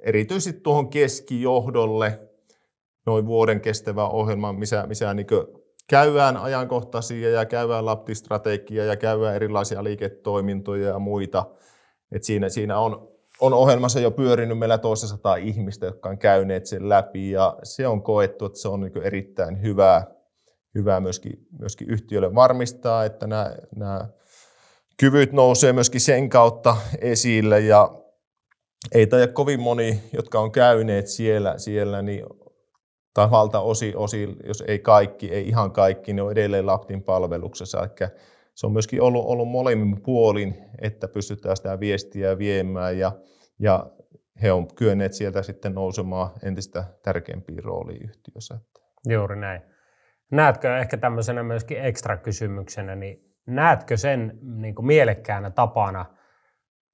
erityisesti 0.00 0.60
tuohon 0.60 0.88
keskijohdolle, 0.88 2.20
noin 3.06 3.26
vuoden 3.26 3.60
kestävä 3.60 4.08
ohjelma, 4.08 4.52
missä, 4.52 4.86
missä 4.86 5.14
niin 5.14 5.26
käydään 5.88 6.36
ajankohtaisia 6.36 7.30
ja 7.30 7.44
käydään 7.44 7.86
laptistrategia 7.86 8.84
ja 8.84 8.96
käydään 8.96 9.36
erilaisia 9.36 9.84
liiketoimintoja 9.84 10.88
ja 10.88 10.98
muita. 10.98 11.46
Et 12.12 12.22
siinä, 12.22 12.48
siinä 12.48 12.78
on, 12.78 13.15
on 13.40 13.54
ohjelmassa 13.54 14.00
jo 14.00 14.10
pyörinyt 14.10 14.58
meillä 14.58 14.78
toista 14.78 15.06
sataa 15.06 15.36
ihmistä, 15.36 15.86
jotka 15.86 16.08
on 16.08 16.18
käyneet 16.18 16.66
sen 16.66 16.88
läpi 16.88 17.30
ja 17.30 17.56
se 17.62 17.86
on 17.86 18.02
koettu, 18.02 18.44
että 18.44 18.58
se 18.58 18.68
on 18.68 18.80
niin 18.80 19.02
erittäin 19.02 19.62
hyvää, 19.62 20.06
hyvää 20.74 21.00
myöskin, 21.00 21.46
myöskin 21.58 21.90
yhtiölle 21.90 22.34
varmistaa, 22.34 23.04
että 23.04 23.26
nämä, 23.26 23.56
nämä 23.76 24.08
kyvyt 25.00 25.32
nousee 25.32 25.72
myöskin 25.72 26.00
sen 26.00 26.28
kautta 26.28 26.76
esille 27.00 27.60
ja 27.60 28.02
ei 28.94 29.06
taida 29.06 29.32
kovin 29.32 29.60
moni, 29.60 30.02
jotka 30.12 30.40
on 30.40 30.52
käyneet 30.52 31.06
siellä, 31.06 31.58
siellä 31.58 32.02
niin 32.02 32.26
tai 33.14 33.30
valtaosi, 33.30 33.92
osi, 33.96 34.36
jos 34.46 34.64
ei 34.66 34.78
kaikki, 34.78 35.32
ei 35.32 35.48
ihan 35.48 35.72
kaikki, 35.72 36.12
ne 36.12 36.22
on 36.22 36.32
edelleen 36.32 36.66
Laptin 36.66 37.02
palveluksessa. 37.02 37.78
Eli 37.78 38.10
se 38.56 38.66
on 38.66 38.72
myöskin 38.72 39.02
ollut, 39.02 39.24
ollut 39.26 39.48
molemmin 39.48 40.02
puolin, 40.02 40.54
että 40.82 41.08
pystytään 41.08 41.56
sitä 41.56 41.80
viestiä 41.80 42.38
viemään 42.38 42.98
ja, 42.98 43.12
ja 43.58 43.90
he 44.42 44.52
on 44.52 44.74
kyenneet 44.74 45.12
sieltä 45.12 45.42
sitten 45.42 45.74
nousemaan 45.74 46.30
entistä 46.42 46.84
tärkeämpiin 47.02 47.64
rooliin 47.64 48.02
yhtiössä. 48.02 48.58
Juuri 49.08 49.36
näin. 49.36 49.62
Näetkö 50.30 50.78
ehkä 50.78 50.96
tämmöisenä 50.96 51.42
myöskin 51.42 51.84
ekstra 51.84 52.16
kysymyksenä, 52.16 52.96
niin 52.96 53.34
näetkö 53.46 53.96
sen 53.96 54.38
niin 54.42 54.74
kuin 54.74 54.86
mielekkäänä 54.86 55.50
tapana 55.50 56.04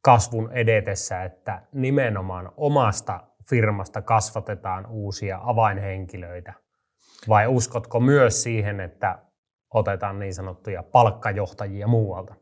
kasvun 0.04 0.52
edetessä, 0.52 1.23
että 1.23 1.62
nimenomaan 1.73 2.52
omasta 2.57 3.21
firmasta 3.50 4.02
kasvatetaan 4.02 4.87
uusia 4.87 5.40
avainhenkilöitä? 5.42 6.52
Vai 7.28 7.47
uskotko 7.47 8.00
myös 8.00 8.42
siihen, 8.42 8.81
että 8.81 9.19
otetaan 9.75 10.19
niin 10.19 10.35
sanottuja 10.35 10.83
palkkajohtajia 10.83 11.87
muualta? 11.87 12.35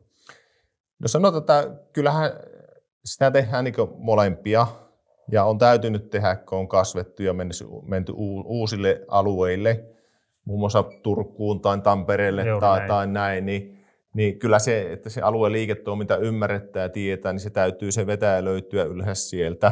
No 0.99 1.07
sanotaan, 1.07 1.41
että 1.41 1.83
kyllähän 1.93 2.31
sitä 3.05 3.31
tehdään 3.31 3.63
niin 3.63 3.75
molempia 3.97 4.67
ja 5.31 5.43
on 5.43 5.57
täytynyt 5.57 6.09
tehdä, 6.09 6.35
kun 6.35 6.57
on 6.57 6.67
kasvettu 6.67 7.23
ja 7.23 7.33
menty 7.83 8.13
uusille 8.45 9.01
alueille, 9.07 9.85
muun 10.45 10.59
muassa 10.59 10.83
Turkuun 10.83 11.61
tai 11.61 11.81
Tampereelle 11.81 12.45
Joo, 12.45 12.59
tai, 12.59 12.79
näin. 12.79 12.87
tai 12.87 13.07
näin, 13.07 13.45
niin, 13.45 13.85
niin 14.13 14.39
kyllä 14.39 14.59
se, 14.59 14.91
että 14.93 15.09
se 15.09 15.21
alueen 15.21 15.53
liiketoiminta 15.53 16.17
ymmärrettää 16.17 16.83
ja 16.83 16.89
tietää, 16.89 17.33
niin 17.33 17.39
se 17.39 17.49
täytyy 17.49 17.91
se 17.91 18.07
vetää 18.07 18.35
ja 18.35 18.45
löytyä 18.45 18.83
ylhäällä 18.83 19.15
sieltä 19.15 19.71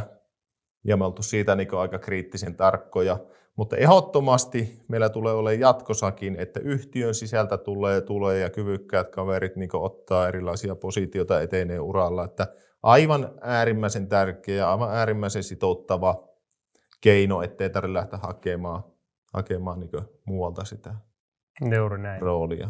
ja 0.84 0.98
me 0.98 1.06
oltu 1.06 1.24
siitä 1.24 1.56
niin 1.56 1.74
aika 1.80 2.00
kriittisen 2.00 2.56
tarkkoja. 2.56 3.18
Mutta 3.60 3.78
ehdottomasti 3.78 4.84
meillä 4.88 5.10
tulee 5.10 5.34
olemaan 5.34 5.60
jatkossakin, 5.60 6.36
että 6.40 6.60
yhtiön 6.60 7.14
sisältä 7.16 7.58
tulee, 7.58 8.02
tulee 8.02 8.40
ja 8.40 8.50
kyvykkäät 8.50 9.10
kaverit 9.10 9.56
niin 9.56 9.70
ottaa 9.74 10.28
erilaisia 10.28 10.76
positioita 10.76 11.42
etenee 11.42 11.80
uralla. 11.80 12.26
Että 12.26 12.48
aivan 12.84 13.30
äärimmäisen 13.42 14.08
tärkeä 14.08 14.56
ja 14.56 14.72
aivan 14.72 14.96
äärimmäisen 14.96 15.44
sitouttava 15.44 16.28
keino, 17.02 17.42
ettei 17.42 17.70
tarvitse 17.70 17.94
lähteä 17.94 18.20
hakemaan, 18.24 18.84
hakemaan 19.34 19.80
niin 19.80 19.92
muualta 20.26 20.66
sitä 20.66 20.96
Juuri 21.76 21.98
näin. 21.98 22.22
roolia. 22.22 22.70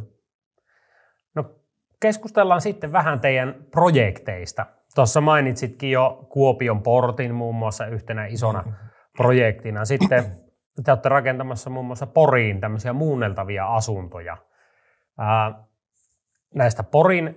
No, 1.36 1.56
keskustellaan 2.02 2.62
sitten 2.62 2.92
vähän 2.92 3.20
teidän 3.20 3.66
projekteista. 3.72 4.66
Tuossa 4.96 5.22
mainitsitkin 5.22 5.92
jo 5.92 6.28
Kuopion 6.30 6.84
portin 6.84 7.36
muun 7.36 7.56
muassa 7.56 7.86
yhtenä 7.86 8.26
isona 8.26 8.62
mm-hmm. 8.62 8.90
projektina. 9.18 9.86
Sitten 9.86 10.49
te 10.84 10.92
olette 10.92 11.10
rakentamassa 11.10 11.70
muun 11.70 11.86
muassa 11.86 12.08
Poriin 12.08 12.62
tämmöisiä 12.62 12.94
muunneltavia 12.94 13.68
asuntoja. 13.68 14.38
Ää, 15.18 15.64
näistä 16.56 16.84
Porin 16.84 17.36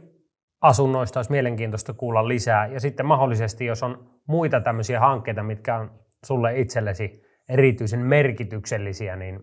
asunnoista 0.60 1.18
olisi 1.18 1.30
mielenkiintoista 1.30 1.92
kuulla 1.92 2.28
lisää. 2.28 2.66
Ja 2.66 2.80
sitten 2.80 3.06
mahdollisesti, 3.06 3.66
jos 3.66 3.82
on 3.82 4.10
muita 4.26 4.60
tämmöisiä 4.60 5.00
hankkeita, 5.00 5.42
mitkä 5.42 5.76
on 5.76 6.00
sulle 6.24 6.58
itsellesi 6.58 7.22
erityisen 7.48 8.00
merkityksellisiä, 8.00 9.16
niin 9.16 9.40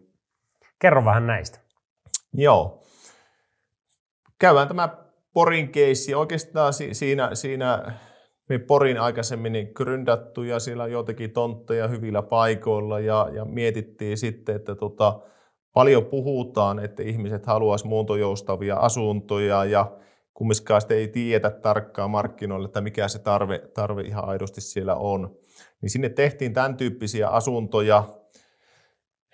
kerro 0.81 1.05
vähän 1.05 1.27
näistä. 1.27 1.59
Joo. 2.33 2.83
Käydään 4.39 4.67
tämä 4.67 4.89
Porin 5.33 5.69
keissi. 5.69 6.15
Oikeastaan 6.15 6.73
siinä, 6.73 7.35
siinä 7.35 7.93
me 8.49 8.59
Porin 8.59 8.99
aikaisemmin 8.99 9.53
niin 9.53 9.71
gründattu 9.75 10.43
ja 10.43 10.59
siellä 10.59 10.83
on 10.83 10.91
jotenkin 10.91 11.31
tontteja 11.31 11.87
hyvillä 11.87 12.21
paikoilla 12.21 12.99
ja, 12.99 13.29
ja 13.33 13.45
mietittiin 13.45 14.17
sitten, 14.17 14.55
että 14.55 14.75
tota, 14.75 15.19
paljon 15.73 16.05
puhutaan, 16.05 16.79
että 16.79 17.03
ihmiset 17.03 17.45
haluaisivat 17.45 17.89
muuntojoustavia 17.89 18.75
asuntoja 18.75 19.65
ja 19.65 19.91
kumminkaan 20.33 20.81
sitten 20.81 20.97
ei 20.97 21.07
tiedä 21.07 21.51
tarkkaan 21.51 22.09
markkinoille, 22.09 22.65
että 22.65 22.81
mikä 22.81 23.07
se 23.07 23.19
tarve, 23.19 23.59
tarve 23.73 24.01
ihan 24.01 24.25
aidosti 24.25 24.61
siellä 24.61 24.95
on. 24.95 25.35
Niin 25.81 25.89
sinne 25.89 26.09
tehtiin 26.09 26.53
tämän 26.53 26.77
tyyppisiä 26.77 27.27
asuntoja, 27.27 28.03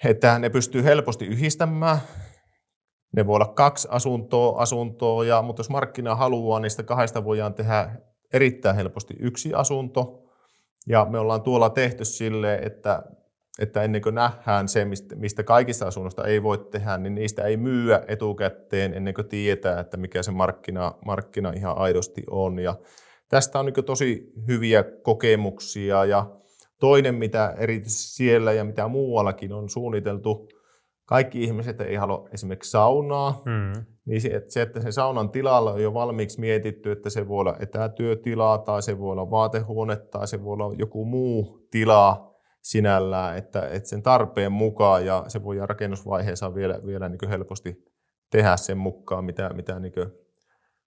että 0.04 0.40
ne 0.40 0.50
pystyy 0.50 0.84
helposti 0.84 1.26
yhdistämään 1.26 2.00
ne 3.16 3.28
voi 3.28 3.36
olla 3.36 3.46
kaksi 3.46 3.88
asuntoa, 3.92 4.62
asuntoa 4.62 5.26
ja, 5.26 5.42
mutta 5.42 5.60
jos 5.60 5.70
markkina 5.70 6.16
haluaa, 6.16 6.60
niistä 6.60 6.84
kahdesta 6.84 7.24
voidaan 7.24 7.54
tehdä 7.54 7.90
erittäin 8.34 8.76
helposti 8.76 9.14
yksi 9.20 9.54
asunto. 9.54 10.22
Ja 10.88 11.08
me 11.10 11.20
ollaan 11.20 11.42
tuolla 11.42 11.70
tehty 11.70 12.06
sille, 12.06 12.56
että, 12.56 13.04
että 13.60 13.84
ennen 13.84 14.02
kuin 14.02 14.16
nähdään 14.16 14.68
se, 14.68 14.86
mistä, 15.16 15.44
kaikista 15.44 15.88
asunnoista 15.88 16.24
ei 16.24 16.44
voi 16.44 16.58
tehdä, 16.58 16.98
niin 16.98 17.16
niistä 17.16 17.44
ei 17.44 17.58
myyä 17.58 18.04
etukäteen 18.08 18.94
ennen 18.94 19.14
kuin 19.14 19.28
tietää, 19.28 19.80
että 19.80 19.98
mikä 19.98 20.24
se 20.24 20.32
markkina, 20.32 20.94
markkina 21.06 21.54
ihan 21.56 21.78
aidosti 21.78 22.24
on. 22.30 22.60
Ja 22.60 22.76
tästä 23.30 23.60
on 23.60 23.66
niin 23.66 23.86
tosi 23.86 24.34
hyviä 24.48 24.84
kokemuksia 24.84 26.06
ja 26.06 26.32
toinen, 26.80 27.16
mitä 27.16 27.56
erityisesti 27.58 28.16
siellä 28.16 28.54
ja 28.54 28.64
mitä 28.64 28.88
muuallakin 28.88 29.54
on 29.54 29.70
suunniteltu, 29.70 30.48
kaikki 31.06 31.44
ihmiset 31.44 31.82
ei 31.82 31.96
halua 31.96 32.30
esimerkiksi 32.34 32.72
saunaa, 32.72 33.42
mm. 33.46 33.86
niin 34.06 34.22
se, 34.22 34.28
että, 34.28 34.54
se, 34.54 34.62
että 34.62 34.82
se 34.82 34.92
saunan 34.92 35.30
tilalla 35.30 35.72
on 35.72 35.84
jo 35.84 35.94
valmiiksi 35.94 36.40
mietitty, 36.40 36.92
että 36.92 37.10
se 37.10 37.28
voi 37.28 37.40
olla 37.40 37.56
etätyötila 37.60 38.58
tai 38.58 38.82
se 38.82 39.00
voi 39.00 39.12
olla 39.12 39.32
vaatehuone 39.32 39.96
tai 39.96 40.28
se 40.28 40.44
voi 40.44 40.54
olla 40.54 40.76
joku 40.78 41.06
muu 41.06 41.68
tila 41.72 42.36
sinällään, 42.62 43.38
että, 43.38 43.68
että 43.68 43.90
sen 43.90 44.04
tarpeen 44.04 44.52
mukaan 44.52 45.06
ja 45.06 45.26
se 45.28 45.44
voi 45.44 45.58
rakennusvaiheessa 45.62 46.56
vielä, 46.56 46.80
vielä 46.86 47.10
niin 47.10 47.30
helposti 47.30 47.86
tehdä 48.32 48.58
sen 48.58 48.78
mukaan, 48.78 49.26
mitä, 49.26 49.54
mitä 49.54 49.80
niin 49.80 49.94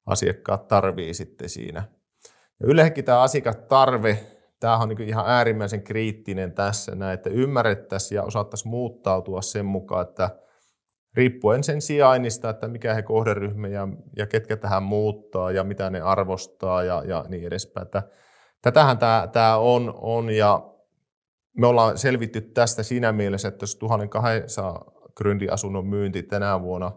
asiakkaat 0.06 0.68
tarvii 0.68 1.14
sitten 1.14 1.48
siinä. 1.48 1.82
Ja 2.60 2.66
yleensäkin 2.66 3.04
tämä 3.04 3.20
asiakastarve 3.20 4.37
tämä 4.60 4.76
on 4.76 4.88
niin 4.88 5.08
ihan 5.08 5.24
äärimmäisen 5.26 5.82
kriittinen 5.82 6.52
tässä, 6.52 6.94
näin, 6.94 7.14
että 7.14 7.30
ymmärrettäisiin 7.30 8.16
ja 8.16 8.22
osattaisiin 8.22 8.70
muuttautua 8.70 9.42
sen 9.42 9.66
mukaan, 9.66 10.08
että 10.08 10.30
riippuen 11.14 11.64
sen 11.64 11.82
sijainnista, 11.82 12.50
että 12.50 12.68
mikä 12.68 12.94
he 12.94 13.02
kohderyhmä 13.02 13.68
ja, 13.68 13.88
ja 14.16 14.26
ketkä 14.26 14.56
tähän 14.56 14.82
muuttaa 14.82 15.50
ja 15.50 15.64
mitä 15.64 15.90
ne 15.90 16.00
arvostaa 16.00 16.82
ja, 16.82 17.02
ja 17.06 17.24
niin 17.28 17.46
edespäin. 17.46 17.86
Että 17.86 18.02
tätähän 18.62 18.98
tämä, 18.98 19.28
tämä 19.32 19.56
on, 19.56 19.94
on 19.96 20.30
ja 20.30 20.74
me 21.58 21.66
ollaan 21.66 21.98
selvitty 21.98 22.40
tästä 22.40 22.82
siinä 22.82 23.12
mielessä, 23.12 23.48
että 23.48 23.62
jos 23.62 23.76
1200 23.76 24.84
gründiasunnon 25.16 25.86
myynti 25.86 26.22
tänä 26.22 26.62
vuonna, 26.62 26.92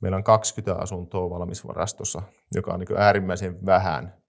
meillä 0.00 0.16
on 0.16 0.24
20 0.24 0.82
asuntoa 0.82 1.30
valmisvarastossa, 1.30 2.22
joka 2.54 2.72
on 2.72 2.80
niin 2.80 2.98
äärimmäisen 2.98 3.66
vähän 3.66 4.21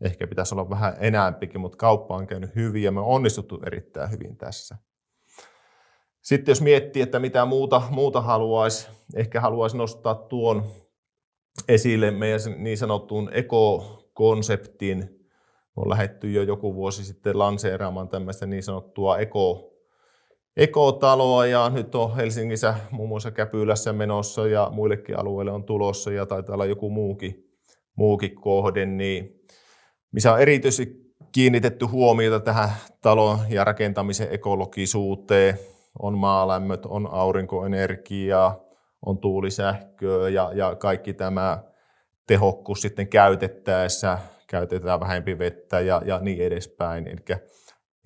Ehkä 0.00 0.26
pitäisi 0.26 0.54
olla 0.54 0.70
vähän 0.70 0.96
enäämpikin, 1.00 1.60
mutta 1.60 1.78
kauppa 1.78 2.16
on 2.16 2.26
käynyt 2.26 2.54
hyvin 2.54 2.82
ja 2.82 2.92
me 2.92 3.00
on 3.00 3.06
onnistuttu 3.06 3.60
erittäin 3.66 4.10
hyvin 4.10 4.36
tässä. 4.36 4.76
Sitten 6.22 6.50
jos 6.50 6.62
miettii, 6.62 7.02
että 7.02 7.18
mitä 7.18 7.44
muuta, 7.44 7.82
muuta 7.90 8.20
haluaisi, 8.20 8.88
ehkä 9.14 9.40
haluaisi 9.40 9.76
nostaa 9.76 10.14
tuon 10.14 10.64
esille 11.68 12.10
meidän 12.10 12.40
niin 12.56 12.78
sanottuun 12.78 13.30
ekokonseptin. 13.32 14.98
Me 15.76 15.82
on 15.82 15.90
lähetty 15.90 16.32
jo 16.32 16.42
joku 16.42 16.74
vuosi 16.74 17.04
sitten 17.04 17.38
lanseeraamaan 17.38 18.08
tämmöistä 18.08 18.46
niin 18.46 18.62
sanottua 18.62 19.18
eko, 19.18 19.74
ekotaloa 20.56 21.46
ja 21.46 21.70
nyt 21.70 21.94
on 21.94 22.16
Helsingissä 22.16 22.74
muun 22.90 23.08
muassa 23.08 23.30
Käpylässä 23.30 23.92
menossa 23.92 24.46
ja 24.46 24.70
muillekin 24.72 25.18
alueille 25.18 25.52
on 25.52 25.64
tulossa 25.64 26.12
ja 26.12 26.26
taitaa 26.26 26.54
olla 26.54 26.66
joku 26.66 26.90
muukin, 26.90 27.50
muukin 27.96 28.34
kohde, 28.34 28.86
niin 28.86 29.40
missä 30.12 30.32
on 30.32 30.40
erityisesti 30.40 31.14
kiinnitetty 31.32 31.84
huomiota 31.84 32.40
tähän 32.40 32.70
talon 33.00 33.38
ja 33.48 33.64
rakentamisen 33.64 34.28
ekologisuuteen. 34.30 35.58
On 35.98 36.18
maalämmöt, 36.18 36.86
on 36.86 37.08
aurinkoenergiaa, 37.12 38.60
on 39.06 39.18
tuulisähköä 39.18 40.28
ja, 40.28 40.50
ja 40.54 40.74
kaikki 40.74 41.14
tämä 41.14 41.62
tehokkuus 42.26 42.82
sitten 42.82 43.08
käytettäessä, 43.08 44.18
käytetään 44.46 45.00
vähempi 45.00 45.38
vettä 45.38 45.80
ja, 45.80 46.02
ja 46.04 46.18
niin 46.18 46.42
edespäin. 46.42 47.08
Eli 47.08 47.38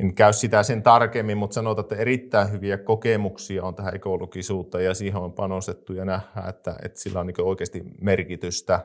en 0.00 0.14
käy 0.14 0.32
sitä 0.32 0.62
sen 0.62 0.82
tarkemmin, 0.82 1.38
mutta 1.38 1.54
sanotaan, 1.54 1.84
että 1.84 1.96
erittäin 1.96 2.52
hyviä 2.52 2.78
kokemuksia 2.78 3.64
on 3.64 3.74
tähän 3.74 3.94
ekologisuutta 3.94 4.80
ja 4.80 4.94
siihen 4.94 5.20
on 5.20 5.32
panostettu 5.32 5.92
ja 5.92 6.04
nähdään, 6.04 6.48
että, 6.48 6.76
että 6.82 7.00
sillä 7.00 7.20
on 7.20 7.26
niin 7.26 7.40
oikeasti 7.40 7.82
merkitystä 8.00 8.80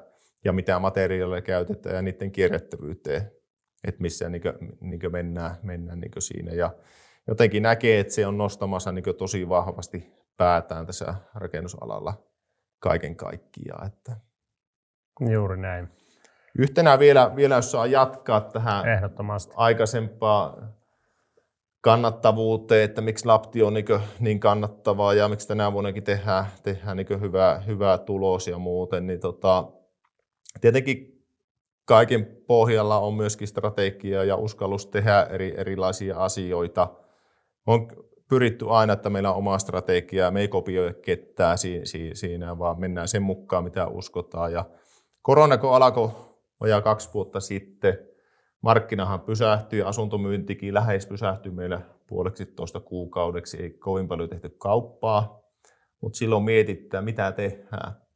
ja 0.46 0.54
mitä 0.54 0.80
materiaaleja 0.80 1.42
käytetään 1.42 1.96
ja 1.96 2.02
niiden 2.02 2.32
kierrättävyyteen, 2.32 3.32
että 3.88 4.02
missä 4.02 4.30
niin 4.30 4.42
kuin, 4.42 4.54
niin 4.82 5.00
kuin 5.00 5.12
mennään, 5.12 5.56
mennään 5.64 6.00
niin 6.00 6.12
kuin 6.12 6.24
siinä. 6.24 6.52
Ja 6.52 6.74
jotenkin 7.28 7.64
näkee, 7.64 8.00
että 8.00 8.14
se 8.14 8.28
on 8.28 8.38
nostamassa 8.38 8.92
niin 8.92 9.04
tosi 9.18 9.50
vahvasti 9.50 10.14
päätään 10.38 10.86
tässä 10.86 11.16
rakennusalalla 11.36 12.14
kaiken 12.80 13.16
kaikkiaan. 13.16 13.88
Että. 13.88 14.16
Juuri 15.32 15.58
näin. 15.58 15.90
Yhtenä 16.58 17.00
vielä, 17.00 17.36
vielä 17.36 17.56
jos 17.56 17.72
saa 17.72 17.86
jatkaa 17.86 18.42
tähän 18.42 18.88
Ehdottomasti. 18.88 19.54
aikaisempaa 19.56 20.58
kannattavuuteen, 21.82 22.84
että 22.84 23.02
miksi 23.02 23.26
Lapti 23.26 23.64
on 23.64 23.74
niin, 23.74 23.86
niin 24.20 24.40
kannattavaa 24.40 25.14
ja 25.14 25.30
miksi 25.30 25.48
tänä 25.48 25.74
vuonnakin 25.74 26.04
tehdään, 26.04 26.46
tehdään 26.64 26.98
niin 26.98 27.22
hyvää, 27.22 27.60
hyvää 27.60 27.98
tulos 27.98 28.48
ja 28.48 28.58
muuten, 28.58 29.08
niin 29.08 29.20
tota, 29.20 29.72
tietenkin 30.62 31.24
kaiken 31.86 32.26
pohjalla 32.48 33.00
on 33.00 33.14
myöskin 33.14 33.48
strategia 33.48 34.24
ja 34.24 34.36
uskallus 34.36 34.88
tehdä 34.88 35.24
eri, 35.24 35.54
erilaisia 35.58 36.18
asioita. 36.18 36.88
On 37.68 37.88
pyritty 38.30 38.66
aina, 38.70 38.94
että 38.94 39.10
meillä 39.10 39.32
on 39.32 39.38
oma 39.38 39.58
strategia, 39.60 40.32
me 40.32 40.42
ei 40.42 40.48
kopioi 40.48 40.94
ketään 41.02 41.58
siinä, 42.14 42.60
vaan 42.60 42.80
mennään 42.80 43.08
sen 43.08 43.22
mukaan, 43.24 43.64
mitä 43.64 43.88
uskotaan. 43.88 44.54
Ja 44.54 44.66
korona, 45.22 45.58
kun 45.58 45.76
alkoi 45.76 46.10
vajaa 46.60 46.82
kaksi 46.82 47.10
vuotta 47.14 47.40
sitten, 47.40 48.00
markkinahan 48.62 49.22
pysähtyi, 49.22 49.82
asuntomyyntikin 49.82 50.74
lähes 50.74 51.08
pysähtyi 51.08 51.52
meillä 51.52 51.82
puoleksi 52.08 52.46
tuosta 52.46 52.80
kuukaudeksi, 52.80 53.58
ei 53.64 53.70
kovin 53.70 54.08
paljon 54.08 54.30
tehty 54.30 54.50
kauppaa, 54.50 55.42
mutta 56.02 56.18
silloin 56.18 56.44
mietitään, 56.44 57.04
mitä 57.04 57.32
tehdään. 57.32 58.09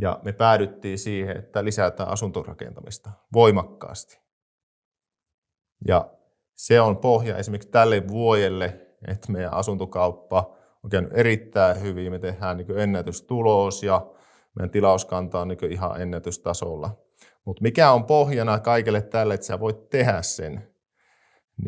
Ja 0.00 0.20
me 0.22 0.32
päädyttiin 0.32 0.98
siihen, 0.98 1.36
että 1.36 1.64
lisätään 1.64 2.08
asuntorakentamista 2.08 3.10
voimakkaasti. 3.32 4.20
Ja 5.88 6.10
se 6.54 6.80
on 6.80 6.96
pohja 6.96 7.36
esimerkiksi 7.36 7.70
tälle 7.70 8.08
vuodelle, 8.08 8.86
että 9.08 9.32
meidän 9.32 9.54
asuntokauppa 9.54 10.56
on 10.84 10.90
käynyt 10.90 11.12
erittäin 11.14 11.80
hyvin. 11.80 12.12
Me 12.12 12.18
tehdään 12.18 12.56
niin 12.56 12.78
ennätystulos 12.78 13.82
ja 13.82 14.06
meidän 14.56 14.70
tilauskanta 14.70 15.40
on 15.40 15.48
niin 15.48 15.72
ihan 15.72 16.00
ennätystasolla. 16.00 16.96
Mutta 17.44 17.62
mikä 17.62 17.90
on 17.92 18.04
pohjana 18.04 18.60
kaikelle 18.60 19.02
tälle, 19.02 19.34
että 19.34 19.46
sä 19.46 19.60
voit 19.60 19.88
tehdä 19.90 20.22
sen, 20.22 20.68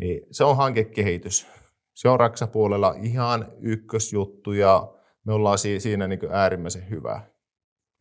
niin 0.01 0.21
se 0.31 0.43
on 0.43 0.57
hankekehitys. 0.57 1.47
Se 1.93 2.09
on 2.09 2.19
raksapuolella 2.19 2.95
ihan 3.01 3.51
ykkösjuttu 3.59 4.51
ja 4.51 4.93
me 5.23 5.33
ollaan 5.33 5.57
siinä 5.57 6.07
niin 6.07 6.19
äärimmäisen 6.31 6.89
hyvä. 6.89 7.21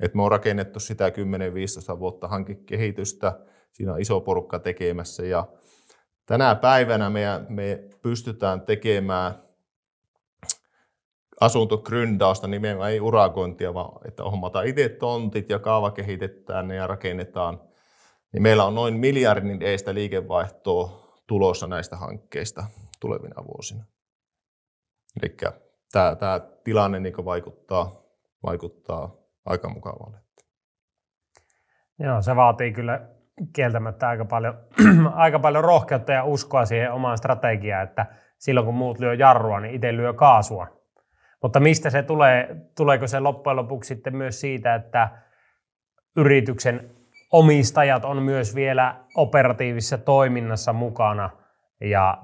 Et 0.05 0.15
me 0.15 0.23
on 0.23 0.31
rakennettu 0.31 0.81
sitä 0.81 1.09
10-15 1.95 1.99
vuotta 1.99 2.29
hankekehitystä, 2.29 3.41
siinä 3.73 3.93
on 3.93 4.01
iso 4.01 4.21
porukka 4.21 4.59
tekemässä 4.59 5.27
ja 5.27 5.49
tänä 6.27 6.55
päivänä 6.55 7.11
me, 7.11 7.25
me 7.49 7.89
pystytään 8.03 8.61
tekemään 8.61 9.35
asuntogryndausta 11.41 12.49
nimenomaan 12.49 12.91
ei 12.91 13.01
urakointia, 13.01 13.75
vaan 13.75 14.09
että 14.09 14.23
hommataan 14.23 14.67
itse 14.67 14.89
tontit 14.89 15.51
ja 15.51 15.59
kaava 15.59 15.91
kehitetään 15.91 16.69
ne 16.69 16.75
ja 16.75 16.87
rakennetaan. 16.87 17.61
Niin 18.33 18.43
meillä 18.43 18.65
on 18.65 18.75
noin 18.75 18.95
miljardin 18.95 19.63
eistä 19.63 19.95
liikevaihtoa 19.95 21.05
tulossa 21.27 21.67
näistä 21.67 21.97
hankkeista 21.97 22.65
tulevina 23.01 23.45
vuosina. 23.45 23.85
Eli 25.23 25.37
tämä, 25.93 26.17
tämä 26.17 26.41
tilanne 26.65 27.01
niin 27.01 27.25
vaikuttaa, 27.25 28.03
vaikuttaa 28.43 29.24
aika 29.47 29.69
mukavalle. 29.69 30.19
Joo, 31.99 32.23
se 32.23 32.37
vaatii 32.37 32.73
kyllä 32.73 33.01
kieltämättä 33.53 34.09
aika 34.09 34.25
paljon, 34.25 34.59
aika 35.15 35.39
paljon 35.39 35.65
rohkeutta 35.65 36.13
ja 36.13 36.25
uskoa 36.25 36.65
siihen 36.65 36.93
omaan 36.93 37.19
strategiaan, 37.19 37.85
että 37.85 38.07
silloin 38.39 38.67
kun 38.67 38.75
muut 38.75 38.99
lyö 38.99 39.15
jarrua, 39.15 39.61
niin 39.61 39.75
itse 39.75 39.97
lyö 39.97 40.13
kaasua. 40.13 40.67
Mutta 41.43 41.61
mistä 41.61 41.91
se 41.91 42.03
tulee? 42.03 42.57
Tuleeko 42.77 43.07
se 43.07 43.21
loppujen 43.21 43.57
lopuksi 43.57 43.89
sitten 43.89 44.17
myös 44.17 44.41
siitä, 44.41 44.75
että 44.75 45.09
yrityksen 46.17 46.91
omistajat 47.33 48.05
on 48.05 48.23
myös 48.23 48.55
vielä 48.55 49.05
operatiivisessa 49.17 49.99
toiminnassa 49.99 50.73
mukana 50.73 51.31
ja 51.81 52.19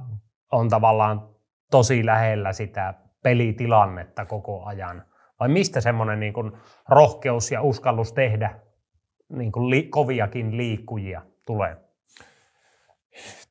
on 0.53 0.69
tavallaan 0.69 1.29
tosi 1.71 2.07
lähellä 2.07 2.53
sitä 2.53 2.95
pelitilannetta 3.23 4.25
koko 4.25 4.65
ajan? 4.65 5.10
Vai 5.41 5.49
mistä 5.49 5.81
semmoinen 5.81 6.21
niin 6.21 6.33
kuin 6.33 6.53
rohkeus 6.89 7.51
ja 7.51 7.63
uskallus 7.63 8.13
tehdä 8.13 8.61
niin 9.29 9.53
kuin 9.53 9.71
li, 9.71 9.83
koviakin 9.83 10.57
liikkujia 10.57 11.23
tulee? 11.47 11.77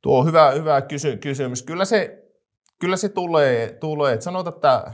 Tuo 0.02 0.20
on 0.20 0.26
hyvä, 0.26 0.52
hyvä 0.52 0.82
kysy, 0.82 1.18
kysymys. 1.18 1.64
Kyllä 1.64 1.86
se, 1.86 2.24
kyllä 2.80 2.98
se 2.98 3.10
tulee. 3.10 3.72
tulee. 3.72 4.22
sanotaan, 4.22 4.56
että 4.56 4.92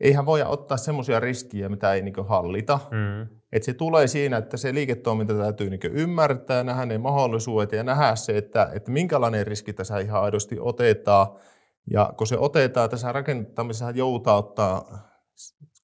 eihän 0.00 0.26
voi 0.26 0.42
ottaa 0.42 0.76
semmoisia 0.76 1.20
riskiä, 1.20 1.68
mitä 1.68 1.92
ei 1.92 2.02
niin 2.02 2.14
hallita. 2.28 2.78
Mm. 2.90 3.38
Et 3.52 3.62
se 3.62 3.74
tulee 3.74 4.06
siinä, 4.06 4.36
että 4.36 4.56
se 4.56 4.74
liiketoiminta 4.74 5.34
täytyy 5.34 5.70
niin 5.70 5.80
ymmärtää, 5.84 6.64
nähdä 6.64 6.86
ne 6.86 6.98
mahdollisuudet 6.98 7.72
ja 7.72 7.82
nähdä 7.82 8.16
se, 8.16 8.36
että, 8.36 8.70
että 8.74 8.90
minkälainen 8.90 9.46
riski 9.46 9.72
tässä 9.72 9.98
ihan 9.98 10.22
aidosti 10.22 10.56
otetaan. 10.60 11.26
Ja 11.90 12.12
kun 12.16 12.26
se 12.26 12.38
otetaan, 12.38 12.90
tässä 12.90 13.12
rakentamisessa 13.12 13.90
joutaa 13.90 14.36
ottaa 14.36 15.08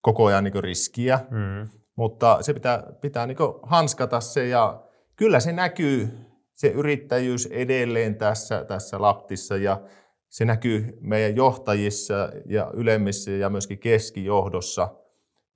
koko 0.04 0.24
ajan 0.24 0.44
niin 0.44 0.64
riskiä, 0.64 1.20
mm. 1.30 1.68
mutta 1.96 2.38
se 2.40 2.54
pitää, 2.54 2.82
pitää 3.00 3.26
niin 3.26 3.36
hanskata 3.62 4.20
se 4.20 4.48
ja 4.48 4.82
kyllä 5.16 5.40
se 5.40 5.52
näkyy, 5.52 6.08
se 6.54 6.68
yrittäjyys 6.68 7.46
edelleen 7.46 8.14
tässä, 8.14 8.64
tässä 8.64 9.00
Laptissa 9.00 9.56
ja 9.56 9.80
se 10.28 10.44
näkyy 10.44 10.98
meidän 11.00 11.36
johtajissa 11.36 12.14
ja 12.46 12.70
ylemmissä 12.74 13.30
ja 13.30 13.50
myöskin 13.50 13.78
keskijohdossa, 13.78 14.88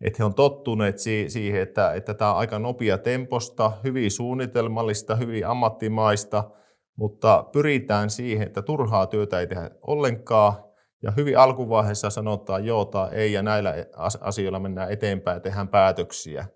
että 0.01 0.17
he 0.19 0.25
on 0.25 0.35
tottuneet 0.35 0.99
siihen, 1.29 1.61
että, 1.61 1.93
että 1.93 2.15
tämä 2.15 2.33
on 2.33 2.39
aika 2.39 2.59
nopea 2.59 2.99
temposta, 2.99 3.73
hyvin 3.85 4.11
suunnitelmallista, 4.11 5.17
hyvin 5.17 5.47
ammattimaista, 5.47 6.51
mutta 6.97 7.45
pyritään 7.53 8.11
siihen, 8.11 8.47
että 8.47 8.63
turhaa 8.63 9.07
työtä 9.07 9.41
ei 9.41 9.47
tehdä 9.47 9.71
ollenkaan 9.83 10.68
ja 11.03 11.13
hyvin 11.17 11.39
alkuvaiheessa 11.39 12.11
sanotaan 12.11 12.65
joo 12.65 12.85
tai 12.85 13.09
ei 13.13 13.33
ja 13.33 13.43
näillä 13.43 13.75
asioilla 14.21 14.59
mennään 14.59 14.93
eteenpäin 14.93 15.37
ja 15.37 15.41
tehdään 15.41 15.69
päätöksiä. 15.69 16.47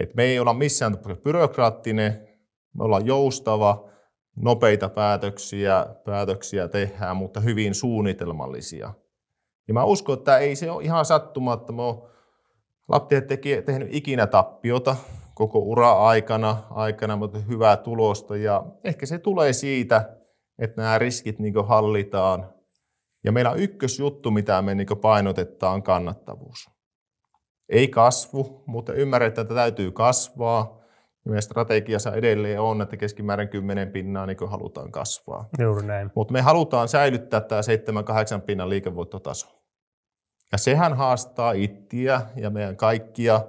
Et 0.00 0.14
me 0.14 0.24
ei 0.24 0.38
olla 0.38 0.54
missään 0.54 0.92
tapauksessa 0.92 1.22
byrokraattinen, 1.22 2.28
me 2.74 2.84
ollaan 2.84 3.06
joustava, 3.06 3.90
nopeita 4.36 4.88
päätöksiä, 4.88 5.86
päätöksiä 6.04 6.68
tehdään, 6.68 7.16
mutta 7.16 7.40
hyvin 7.40 7.74
suunnitelmallisia. 7.74 8.94
Ja 9.68 9.74
mä 9.74 9.84
uskon, 9.84 10.18
että 10.18 10.38
ei 10.38 10.56
se 10.56 10.70
ole 10.70 10.84
ihan 10.84 11.04
sattumatta. 11.04 11.72
Mä 11.72 11.82
oon 11.82 12.08
Laptiet 12.88 13.26
teki, 13.26 13.62
tehnyt 13.62 13.88
ikinä 13.90 14.26
tappiota 14.26 14.96
koko 15.34 15.58
ura-aikana, 15.58 16.62
aikana, 16.70 17.16
mutta 17.16 17.38
hyvää 17.38 17.76
tulosta. 17.76 18.36
Ja 18.36 18.66
ehkä 18.84 19.06
se 19.06 19.18
tulee 19.18 19.52
siitä, 19.52 20.16
että 20.58 20.82
nämä 20.82 20.98
riskit 20.98 21.38
niin 21.38 21.66
hallitaan. 21.66 22.55
Ja 23.26 23.32
meillä 23.32 23.50
on 23.50 23.58
ykkösjuttu, 23.58 24.30
mitä 24.30 24.62
me 24.62 24.74
niin 24.74 24.86
painotetaan, 25.00 25.74
on 25.74 25.82
kannattavuus. 25.82 26.70
Ei 27.68 27.88
kasvu, 27.88 28.62
mutta 28.66 28.92
ymmärretään, 28.92 29.42
että 29.42 29.54
täytyy 29.54 29.92
kasvaa. 29.92 30.80
Ja 31.24 31.30
meidän 31.30 31.42
strategiassa 31.42 32.12
edelleen 32.12 32.60
on, 32.60 32.82
että 32.82 32.96
keskimäärin 32.96 33.48
10 33.48 33.92
pinnaa 33.92 34.26
niin 34.26 34.36
halutaan 34.46 34.92
kasvaa. 34.92 35.48
Juuri 35.58 35.86
näin. 35.86 36.10
Mutta 36.14 36.32
me 36.32 36.40
halutaan 36.40 36.88
säilyttää 36.88 37.40
tämä 37.40 37.60
7-8 38.38 38.40
pinnan 38.40 38.68
liikevoittotaso. 38.68 39.62
Ja 40.52 40.58
sehän 40.58 40.94
haastaa 40.96 41.52
ittiä 41.52 42.20
ja 42.36 42.50
meidän 42.50 42.76
kaikkia 42.76 43.40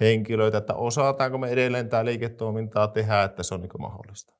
henkilöitä, 0.00 0.58
että 0.58 0.74
osataanko 0.74 1.38
me 1.38 1.48
edelleen 1.48 1.88
tämä 1.88 2.04
liiketoimintaa 2.04 2.88
tehdä, 2.88 3.22
että 3.22 3.42
se 3.42 3.54
on 3.54 3.60
niin 3.60 3.70
mahdollista. 3.78 4.34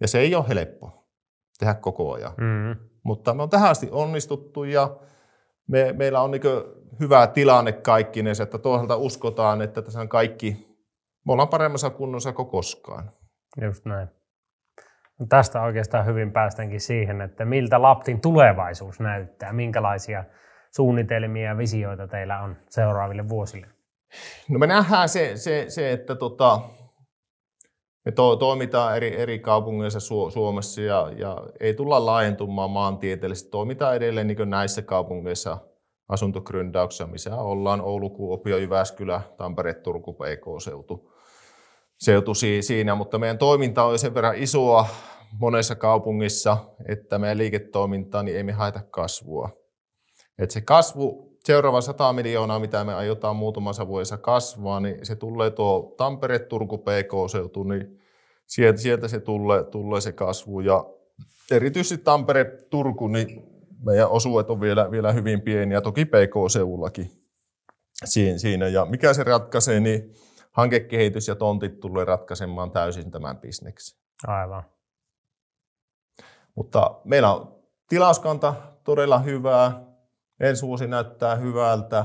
Ja 0.00 0.08
se 0.08 0.18
ei 0.18 0.34
ole 0.34 0.48
helppo 0.48 1.08
tehdä 1.58 1.74
koko 1.74 2.12
ajan. 2.12 2.32
Mm. 2.36 2.93
Mutta 3.04 3.34
me 3.34 3.42
on 3.42 3.50
tähän 3.50 3.70
asti 3.70 3.88
onnistuttu 3.90 4.64
ja 4.64 4.96
me, 5.68 5.92
meillä 5.92 6.20
on 6.20 6.30
niin 6.30 6.42
hyvä 7.00 7.26
tilanne 7.26 7.72
kaikkinensa, 7.72 8.42
että 8.42 8.58
toisaalta 8.58 8.96
uskotaan, 8.96 9.62
että 9.62 9.82
tässä 9.82 10.00
on 10.00 10.08
kaikki 10.08 10.74
me 11.26 11.32
ollaan 11.32 11.48
paremmassa 11.48 11.90
kunnossa 11.90 12.32
kuin 12.32 12.48
koskaan. 12.48 13.10
Just 13.62 13.84
näin. 13.84 14.08
No 15.18 15.26
tästä 15.28 15.62
oikeastaan 15.62 16.06
hyvin 16.06 16.32
päästäänkin 16.32 16.80
siihen, 16.80 17.20
että 17.20 17.44
miltä 17.44 17.82
Laptin 17.82 18.20
tulevaisuus 18.20 19.00
näyttää, 19.00 19.52
minkälaisia 19.52 20.24
suunnitelmia 20.70 21.44
ja 21.44 21.58
visioita 21.58 22.08
teillä 22.08 22.40
on 22.40 22.56
seuraaville 22.68 23.28
vuosille? 23.28 23.66
No 24.48 24.58
me 24.58 24.66
nähdään 24.66 25.08
se, 25.08 25.36
se, 25.36 25.64
se 25.68 25.92
että 25.92 26.14
tota, 26.14 26.60
me 28.04 28.12
to, 28.12 28.36
toimitaan 28.36 28.96
eri, 28.96 29.20
eri 29.20 29.38
kaupungeissa 29.38 30.00
Su, 30.00 30.30
Suomessa 30.30 30.80
ja, 30.80 31.12
ja 31.16 31.46
ei 31.60 31.74
tulla 31.74 32.06
laajentumaan 32.06 32.70
maantieteellisesti. 32.70 33.50
Toimitaan 33.50 33.96
edelleen 33.96 34.26
niin 34.26 34.50
näissä 34.50 34.82
kaupungeissa 34.82 35.58
asuntogründauksessa, 36.08 37.06
missä 37.06 37.36
ollaan 37.36 37.80
Oulu, 37.80 38.10
Kuopio, 38.10 38.56
Jyväskylä, 38.56 39.20
Tampere, 39.36 39.74
Turku, 39.74 40.12
PK-seutu 40.12 41.14
seutu 41.98 42.32
siinä, 42.60 42.94
mutta 42.94 43.18
meidän 43.18 43.38
toiminta 43.38 43.84
on 43.84 43.98
sen 43.98 44.14
verran 44.14 44.36
isoa 44.36 44.86
monessa 45.38 45.74
kaupungissa, 45.74 46.56
että 46.88 47.18
meidän 47.18 47.38
liiketoimintaa 47.38 48.22
niin 48.22 48.36
ei 48.36 48.42
me 48.42 48.52
haeta 48.52 48.80
kasvua. 48.90 49.50
Et 50.38 50.50
se 50.50 50.60
kasvu, 50.60 51.33
seuraava 51.44 51.80
100 51.80 52.12
miljoonaa, 52.12 52.58
mitä 52.58 52.84
me 52.84 52.94
aiotaan 52.94 53.36
muutamassa 53.36 53.88
vuodessa 53.88 54.16
kasvaa, 54.18 54.80
niin 54.80 55.06
se 55.06 55.16
tulee 55.16 55.50
tuo 55.50 55.94
Tampere, 55.96 56.38
Turku, 56.38 56.78
PK-seutu, 56.78 57.62
niin 57.62 58.00
sieltä, 58.46 58.80
sieltä 58.80 59.08
se 59.08 59.20
tulee, 59.20 59.64
tulee 59.64 60.00
se 60.00 60.12
kasvu. 60.12 60.60
Ja 60.60 60.86
erityisesti 61.50 62.04
Tampere, 62.04 62.44
Turku, 62.70 63.08
niin 63.08 63.42
meidän 63.84 64.10
osuudet 64.10 64.50
on 64.50 64.60
vielä, 64.60 64.90
vielä 64.90 65.12
hyvin 65.12 65.40
pieniä, 65.40 65.80
toki 65.80 66.04
PK-seudullakin 66.04 67.10
siinä. 68.36 68.68
Ja 68.68 68.84
mikä 68.84 69.14
se 69.14 69.24
ratkaisee, 69.24 69.80
niin 69.80 70.12
hankekehitys 70.50 71.28
ja 71.28 71.34
tontit 71.34 71.80
tulee 71.80 72.04
ratkaisemaan 72.04 72.70
täysin 72.70 73.10
tämän 73.10 73.38
bisneksen. 73.38 73.98
Aivan. 74.26 74.62
Mutta 76.54 77.00
meillä 77.04 77.34
on 77.34 77.54
tilauskanta 77.88 78.54
todella 78.84 79.18
hyvää, 79.18 79.93
ensi 80.40 80.66
vuosi 80.66 80.86
näyttää 80.86 81.36
hyvältä, 81.36 82.04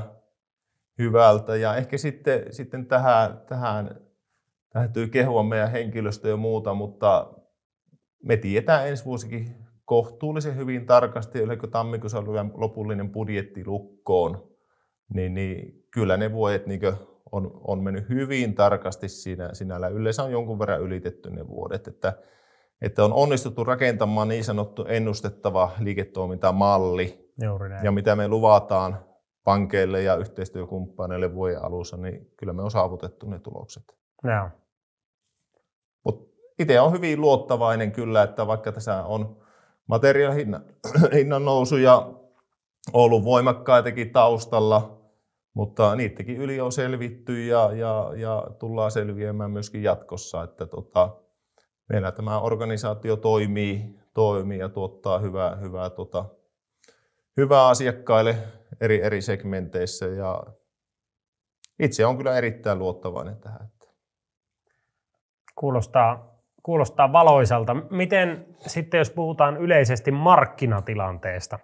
hyvältä 0.98 1.56
ja 1.56 1.76
ehkä 1.76 1.98
sitten, 1.98 2.52
sitten 2.52 2.86
tähän, 2.86 3.40
tähän 3.48 4.00
täytyy 4.72 5.08
kehua 5.08 5.42
meidän 5.42 5.70
henkilöstö 5.70 6.28
ja 6.28 6.36
muuta, 6.36 6.74
mutta 6.74 7.32
me 8.22 8.36
tiedetään 8.36 8.88
ensi 8.88 9.04
vuosikin 9.04 9.54
kohtuullisen 9.84 10.56
hyvin 10.56 10.86
tarkasti, 10.86 11.42
oliko 11.42 11.66
tammikuussa 11.66 12.18
oli 12.18 12.50
lopullinen 12.54 13.12
budjetti 13.12 13.66
lukkoon, 13.66 14.50
niin, 15.14 15.34
niin 15.34 15.84
kyllä 15.90 16.16
ne 16.16 16.32
vuodet 16.32 16.66
niin 16.66 16.80
on, 17.32 17.60
on 17.68 17.82
mennyt 17.82 18.08
hyvin 18.08 18.54
tarkasti 18.54 19.08
siinä, 19.08 19.50
sinällä. 19.52 19.88
Yleensä 19.88 20.22
on 20.22 20.32
jonkun 20.32 20.58
verran 20.58 20.80
ylitetty 20.80 21.30
ne 21.30 21.48
vuodet, 21.48 21.88
että, 21.88 22.12
että 22.82 23.04
on 23.04 23.12
onnistuttu 23.12 23.64
rakentamaan 23.64 24.28
niin 24.28 24.44
sanottu 24.44 24.84
ennustettava 24.88 25.70
liiketoimintamalli. 25.78 27.29
Ja 27.84 27.92
mitä 27.92 28.16
me 28.16 28.28
luvataan 28.28 28.98
pankeille 29.44 30.02
ja 30.02 30.16
yhteistyökumppaneille 30.16 31.34
vuoden 31.34 31.64
alussa, 31.64 31.96
niin 31.96 32.30
kyllä 32.36 32.52
me 32.52 32.62
on 32.62 32.70
saavutettu 32.70 33.26
ne 33.26 33.38
tulokset. 33.38 33.96
No. 34.22 34.50
Mutta 36.04 36.36
itse 36.58 36.80
on 36.80 36.92
hyvin 36.92 37.20
luottavainen 37.20 37.92
kyllä, 37.92 38.22
että 38.22 38.46
vaikka 38.46 38.72
tässä 38.72 39.04
on 39.04 39.36
materiaalihinnan 39.86 40.64
hinnan 41.14 41.44
nousu 41.44 41.76
ja 41.76 42.12
ollut 42.92 43.24
voimakkaitakin 43.24 44.10
taustalla, 44.10 45.00
mutta 45.54 45.96
niitäkin 45.96 46.36
yli 46.36 46.60
on 46.60 46.72
selvitty 46.72 47.46
ja, 47.46 47.72
ja, 47.72 48.12
ja 48.16 48.46
tullaan 48.58 48.90
selviämään 48.90 49.50
myöskin 49.50 49.82
jatkossa, 49.82 50.42
että 50.42 50.66
tota, 50.66 51.16
meillä 51.88 52.12
tämä 52.12 52.40
organisaatio 52.40 53.16
toimii, 53.16 53.98
toimii 54.14 54.58
ja 54.58 54.68
tuottaa 54.68 55.18
hyvää, 55.18 55.56
hyvää, 55.56 55.90
tota, 55.90 56.24
hyvää 57.40 57.68
asiakkaille 57.68 58.36
eri, 58.80 59.02
eri 59.02 59.22
segmenteissä 59.22 60.06
ja 60.06 60.42
itse 61.78 62.06
on 62.06 62.16
kyllä 62.16 62.36
erittäin 62.36 62.78
luottavainen 62.78 63.36
tähän. 63.36 63.68
Kuulostaa, 65.54 66.38
kuulostaa 66.62 67.12
valoisalta. 67.12 67.74
Miten 67.74 68.46
sitten, 68.66 68.98
jos 68.98 69.10
puhutaan 69.10 69.56
yleisesti 69.56 70.10
markkinatilanteesta, 70.10 71.58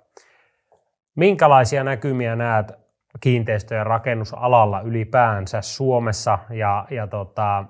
minkälaisia 1.16 1.84
näkymiä 1.84 2.36
näet 2.36 2.72
kiinteistö- 3.20 3.74
ja 3.74 3.84
rakennusalalla 3.84 4.80
ylipäänsä 4.80 5.60
Suomessa 5.60 6.38
ja, 6.50 6.86
ja 6.90 7.06
tota, 7.06 7.64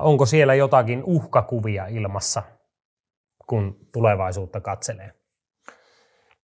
onko 0.00 0.26
siellä 0.26 0.54
jotakin 0.54 1.02
uhkakuvia 1.04 1.86
ilmassa, 1.86 2.42
kun 3.46 3.76
tulevaisuutta 3.92 4.60
katselee? 4.60 5.15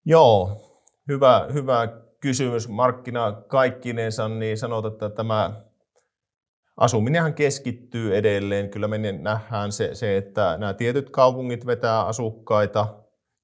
Joo, 0.04 0.60
hyvä, 1.08 1.48
hyvä 1.52 1.88
kysymys. 2.20 2.68
Markkina 2.68 3.32
kaikkinensa, 3.32 4.28
niin 4.28 4.58
sanotaan, 4.58 4.92
että 4.92 5.10
tämä 5.10 5.50
asuminenhan 6.76 7.34
keskittyy 7.34 8.16
edelleen. 8.16 8.70
Kyllä 8.70 8.88
me 8.88 8.98
nähdään 9.12 9.72
se, 9.72 9.94
se, 9.94 10.16
että 10.16 10.56
nämä 10.58 10.74
tietyt 10.74 11.10
kaupungit 11.10 11.66
vetää 11.66 12.06
asukkaita– 12.06 12.86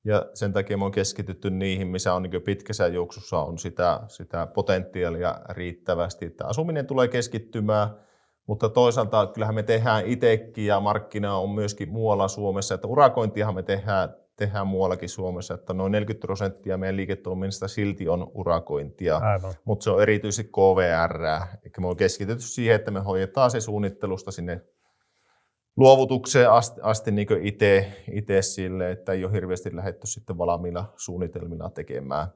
ja 0.09 0.27
sen 0.35 0.53
takia 0.53 0.79
me 0.79 0.85
on 0.85 0.93
keskitytty 0.93 1.51
niihin, 1.51 1.89
missä 1.89 2.15
on 2.15 2.23
niin 2.23 2.43
pitkässä 2.43 2.87
juoksussa 2.87 3.39
on 3.39 3.59
sitä, 3.59 4.01
sitä 4.09 4.47
potentiaalia 4.47 5.41
riittävästi. 5.49 6.27
Että 6.27 6.47
asuminen 6.47 6.87
tulee 6.87 7.09
keskittymään, 7.09 7.89
mutta 8.47 8.69
toisaalta 8.69 9.27
kyllähän 9.27 9.55
me 9.55 9.63
tehdään 9.63 10.07
itsekin 10.07 10.67
ja 10.67 10.81
markkina 10.81 11.37
on 11.37 11.51
myöskin 11.51 11.89
muualla 11.89 12.29
Suomessa, 12.29 12.75
että 12.75 12.89
urakointiahan 12.89 13.55
me 13.55 13.63
tehdään, 13.63 14.15
tehdään 14.39 14.67
muuallakin 14.67 15.09
Suomessa, 15.09 15.55
että 15.55 15.73
noin 15.73 15.93
40 15.93 16.27
prosenttia 16.27 16.79
meidän 16.79 16.97
liiketoiminnasta 16.97 17.69
silti 17.69 18.09
on 18.09 18.31
urakointia, 18.35 19.17
Aivan. 19.17 19.55
mutta 19.65 19.85
se 19.85 19.91
on 19.91 20.03
erityisesti 20.03 20.53
KVR, 20.53 21.25
eli 21.63 21.73
me 21.81 21.89
on 21.89 21.97
keskitytty 21.97 22.45
siihen, 22.45 22.77
että 22.77 22.91
me 22.91 23.01
hoidetaan 23.01 23.51
se 23.51 23.61
suunnittelusta 23.61 24.31
sinne 24.31 24.61
luovutukseen 25.77 26.51
asti, 26.51 26.81
asti 26.83 27.11
niin 27.11 27.29
itse 28.13 28.43
sille, 28.43 28.91
että 28.91 29.13
ei 29.13 29.25
ole 29.25 29.33
hirveästi 29.33 29.77
lähdetty 29.77 30.07
sitten 30.07 30.39
valmiina 30.39 30.85
suunnitelmina 30.97 31.71
tekemään. 31.71 32.29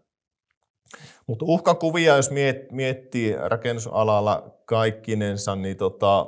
Mutta 1.27 1.45
uhkakuvia, 1.49 2.17
jos 2.17 2.31
miet, 2.31 2.73
miettii 2.73 3.37
rakennusalalla 3.39 4.57
kaikkinensa, 4.65 5.57
niin 5.57 5.77
tota, 5.77 6.27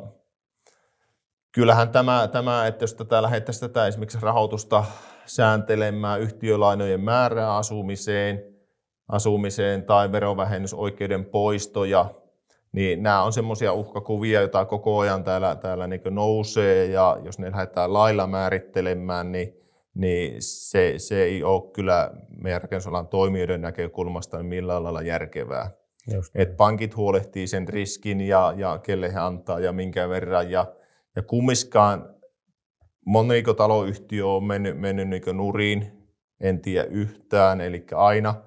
kyllähän 1.53 1.89
tämä, 1.89 2.29
tämä, 2.33 2.67
että 2.67 2.83
jos 2.83 2.95
tätä 2.95 3.23
lähdettäisiin 3.23 3.71
tätä 3.71 3.87
esimerkiksi 3.87 4.19
rahoitusta 4.23 4.85
sääntelemään 5.27 6.21
yhtiölainojen 6.21 7.01
määrää 7.01 7.57
asumiseen, 7.57 8.45
asumiseen 9.09 9.83
tai 9.83 10.13
verovähennysoikeuden 10.13 11.25
poistoja, 11.25 12.15
niin 12.73 13.03
nämä 13.03 13.23
on 13.23 13.33
semmoisia 13.33 13.73
uhkakuvia, 13.73 14.41
joita 14.41 14.65
koko 14.65 14.99
ajan 14.99 15.25
täällä, 15.25 15.57
täällä 15.57 15.87
niin 15.87 16.01
nousee 16.11 16.87
ja 16.87 17.17
jos 17.25 17.39
ne 17.39 17.51
lähdetään 17.51 17.93
lailla 17.93 18.27
määrittelemään, 18.27 19.33
niin, 19.33 19.57
niin 19.95 20.35
se, 20.39 20.95
se 20.97 21.23
ei 21.23 21.43
ole 21.43 21.73
kyllä 21.73 22.11
meidän 22.43 22.63
rakennusalan 22.63 23.09
toimijoiden 23.09 23.61
näkökulmasta 23.61 24.43
millään 24.43 24.83
lailla 24.83 25.03
järkevää. 25.03 25.71
Et 26.35 26.57
pankit 26.57 26.97
huolehtii 26.97 27.47
sen 27.47 27.69
riskin 27.69 28.21
ja, 28.21 28.55
ja 28.57 28.79
kelle 28.79 29.13
he 29.13 29.19
antaa 29.19 29.61
ja 29.61 29.73
minkä 29.73 30.09
verran. 30.09 30.51
Ja, 30.51 30.67
ja 31.17 31.23
kummiskaan 31.23 32.14
moniko 33.05 33.55
taloyhtiö 33.55 34.27
on 34.27 34.45
mennyt, 34.45 34.81
mennyt 34.81 35.09
niin 35.09 35.37
nuriin, 35.37 35.93
en 36.41 36.61
tiedä 36.61 36.85
yhtään. 36.85 37.61
Eli 37.61 37.85
aina– 37.95 38.35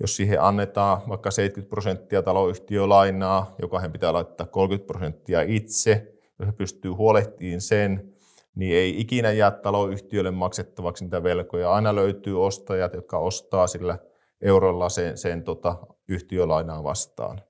jos 0.00 0.16
siihen 0.16 0.42
annetaan 0.42 1.00
vaikka 1.08 1.30
70 1.30 1.70
prosenttia 1.70 2.22
taloyhtiölainaa, 2.22 3.54
joka 3.62 3.80
hän 3.80 3.92
pitää 3.92 4.12
laittaa 4.12 4.46
30 4.46 4.86
prosenttia 4.86 5.42
itse, 5.42 6.12
jos 6.38 6.48
he 6.48 6.52
pystyy 6.52 6.90
huolehtiin 6.90 7.60
sen, 7.60 8.14
niin 8.54 8.76
ei 8.76 9.00
ikinä 9.00 9.32
jää 9.32 9.50
taloyhtiölle 9.50 10.30
maksettavaksi 10.30 11.04
niitä 11.04 11.22
velkoja. 11.22 11.72
Aina 11.72 11.94
löytyy 11.94 12.44
ostajat, 12.44 12.94
jotka 12.94 13.18
ostaa 13.18 13.66
sillä 13.66 13.98
eurolla 14.40 14.88
sen, 14.88 15.18
sen 15.18 15.42
tota, 15.42 15.76
yhtiölainaa 16.08 16.84
vastaan. 16.84 17.40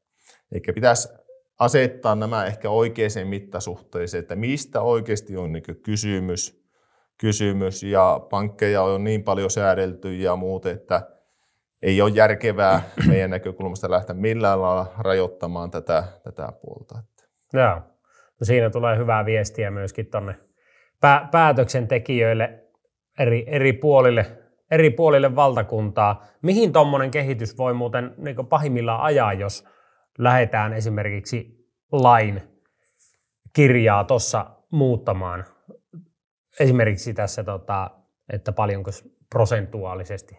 Eikä 0.52 0.72
pitäisi 0.72 1.08
asettaa 1.60 2.14
nämä 2.14 2.44
ehkä 2.44 2.70
oikeaan 2.70 3.10
mittasuhteeseen, 3.28 4.22
että 4.22 4.36
mistä 4.36 4.80
oikeasti 4.80 5.36
on 5.36 5.52
niin 5.52 5.62
kysymys, 5.82 6.64
kysymys, 7.18 7.82
ja 7.82 8.20
pankkeja 8.30 8.82
on 8.82 9.04
niin 9.04 9.22
paljon 9.22 9.50
säädelty 9.50 10.14
ja 10.14 10.36
muuten, 10.36 10.72
että 10.72 11.02
ei 11.82 12.02
ole 12.02 12.10
järkevää 12.10 12.82
meidän 13.08 13.30
näkökulmasta 13.30 13.90
lähteä 13.90 14.14
millään 14.14 14.62
lailla 14.62 14.92
rajoittamaan 14.98 15.70
tätä, 15.70 16.04
tätä 16.24 16.52
puolta. 16.62 17.02
Joo. 17.52 17.74
No 18.40 18.44
siinä 18.44 18.70
tulee 18.70 18.96
hyvää 18.96 19.24
viestiä 19.24 19.70
myöskin 19.70 20.06
tuonne 20.06 20.34
päätöksentekijöille 21.30 22.64
eri, 23.18 23.44
eri, 23.46 23.72
puolille, 23.72 24.26
eri 24.70 24.90
puolille 24.90 25.36
valtakuntaa. 25.36 26.24
Mihin 26.42 26.72
tuommoinen 26.72 27.10
kehitys 27.10 27.58
voi 27.58 27.74
muuten 27.74 28.14
niin 28.16 28.46
pahimmillaan 28.48 29.00
ajaa, 29.00 29.32
jos 29.32 29.64
lähdetään 30.18 30.72
esimerkiksi 30.72 31.68
lain 31.92 32.42
kirjaa 33.52 34.04
tuossa 34.04 34.46
muuttamaan? 34.70 35.44
Esimerkiksi 36.60 37.14
tässä, 37.14 37.44
tota, 37.44 37.90
että 38.32 38.52
paljonko 38.52 38.90
prosentuaalisesti 39.30 40.38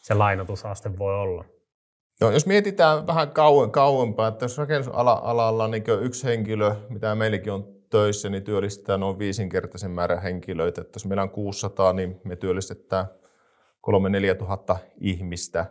se 0.00 0.14
lainotusaste 0.14 0.98
voi 0.98 1.14
olla? 1.14 1.44
No, 2.20 2.30
jos 2.30 2.46
mietitään 2.46 3.06
vähän 3.06 3.30
kauem, 3.30 3.70
kauempaa, 3.70 4.28
että 4.28 4.44
jos 4.44 4.58
rakennusalalla 4.58 5.68
niin 5.68 5.84
yksi 6.00 6.26
henkilö, 6.26 6.74
mitä 6.88 7.14
meilläkin 7.14 7.52
on 7.52 7.80
töissä, 7.90 8.28
niin 8.28 8.44
työllistetään 8.44 9.00
noin 9.00 9.18
viisinkertaisen 9.18 9.90
määrän 9.90 10.22
henkilöitä. 10.22 10.80
Että 10.80 10.96
jos 10.96 11.06
meillä 11.06 11.22
on 11.22 11.30
600, 11.30 11.92
niin 11.92 12.20
me 12.24 12.36
työllistetään 12.36 13.06
3-4 14.34 14.38
tuhatta 14.38 14.76
ihmistä. 15.00 15.66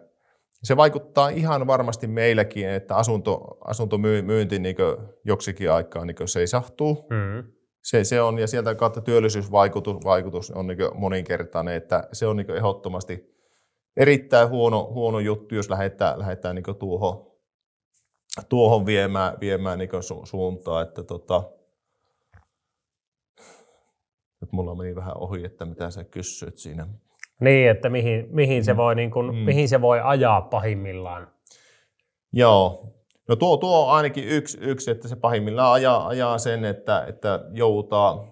Se 0.63 0.77
vaikuttaa 0.77 1.29
ihan 1.29 1.67
varmasti 1.67 2.07
meilläkin, 2.07 2.69
että 2.69 2.95
asunto, 2.95 3.57
asuntomyynti 3.65 4.59
niin 4.59 4.75
joksikin 5.25 5.71
aikaa 5.71 6.05
niin 6.05 6.15
seisahtuu. 6.25 7.07
Mm. 7.09 7.51
Se, 7.83 8.03
se 8.03 8.21
on, 8.21 8.39
ja 8.39 8.47
sieltä 8.47 8.75
kautta 8.75 9.01
työllisyysvaikutus 9.01 10.03
vaikutus 10.03 10.51
on 10.51 10.67
niin 10.67 10.77
moninkertainen, 10.95 11.73
että 11.73 12.07
se 12.13 12.27
on 12.27 12.35
niin 12.35 12.51
ehdottomasti 12.51 13.39
erittäin 13.97 14.49
huono, 14.49 14.89
huono 14.93 15.19
juttu, 15.19 15.55
jos 15.55 15.69
lähdetään, 15.69 16.19
lähdetään 16.19 16.55
niin 16.55 16.77
tuohon, 16.79 17.31
tuohon 18.49 18.85
viemään, 18.85 19.37
viemään 19.39 19.79
niin 19.79 20.03
su, 20.03 20.21
suuntaan. 20.25 20.87
Että 20.87 21.03
tota, 21.03 21.43
nyt 24.41 24.51
mulla 24.51 24.75
meni 24.75 24.95
vähän 24.95 25.17
ohi, 25.17 25.45
että 25.45 25.65
mitä 25.65 25.91
sä 25.91 26.03
kysyit 26.03 26.57
siinä. 26.57 26.87
Niin, 27.39 27.69
että 27.69 27.89
mihin, 27.89 28.27
mihin, 28.31 28.65
se, 28.65 28.73
mm. 28.73 28.77
voi, 28.77 28.95
niin 28.95 29.11
kuin, 29.11 29.35
mm. 29.35 29.41
mihin 29.41 29.69
se 29.69 29.81
voi 29.81 29.99
ajaa 30.03 30.41
pahimmillaan. 30.41 31.27
Joo. 32.33 32.85
No 33.27 33.35
tuo, 33.35 33.57
tuo 33.57 33.85
on 33.85 33.91
ainakin 33.91 34.27
yksi, 34.27 34.57
yksi, 34.61 34.91
että 34.91 35.07
se 35.07 35.15
pahimmillaan 35.15 35.73
ajaa, 35.73 36.07
ajaa 36.07 36.37
sen, 36.37 36.65
että, 36.65 37.05
että 37.07 37.45
joutaa, 37.51 38.27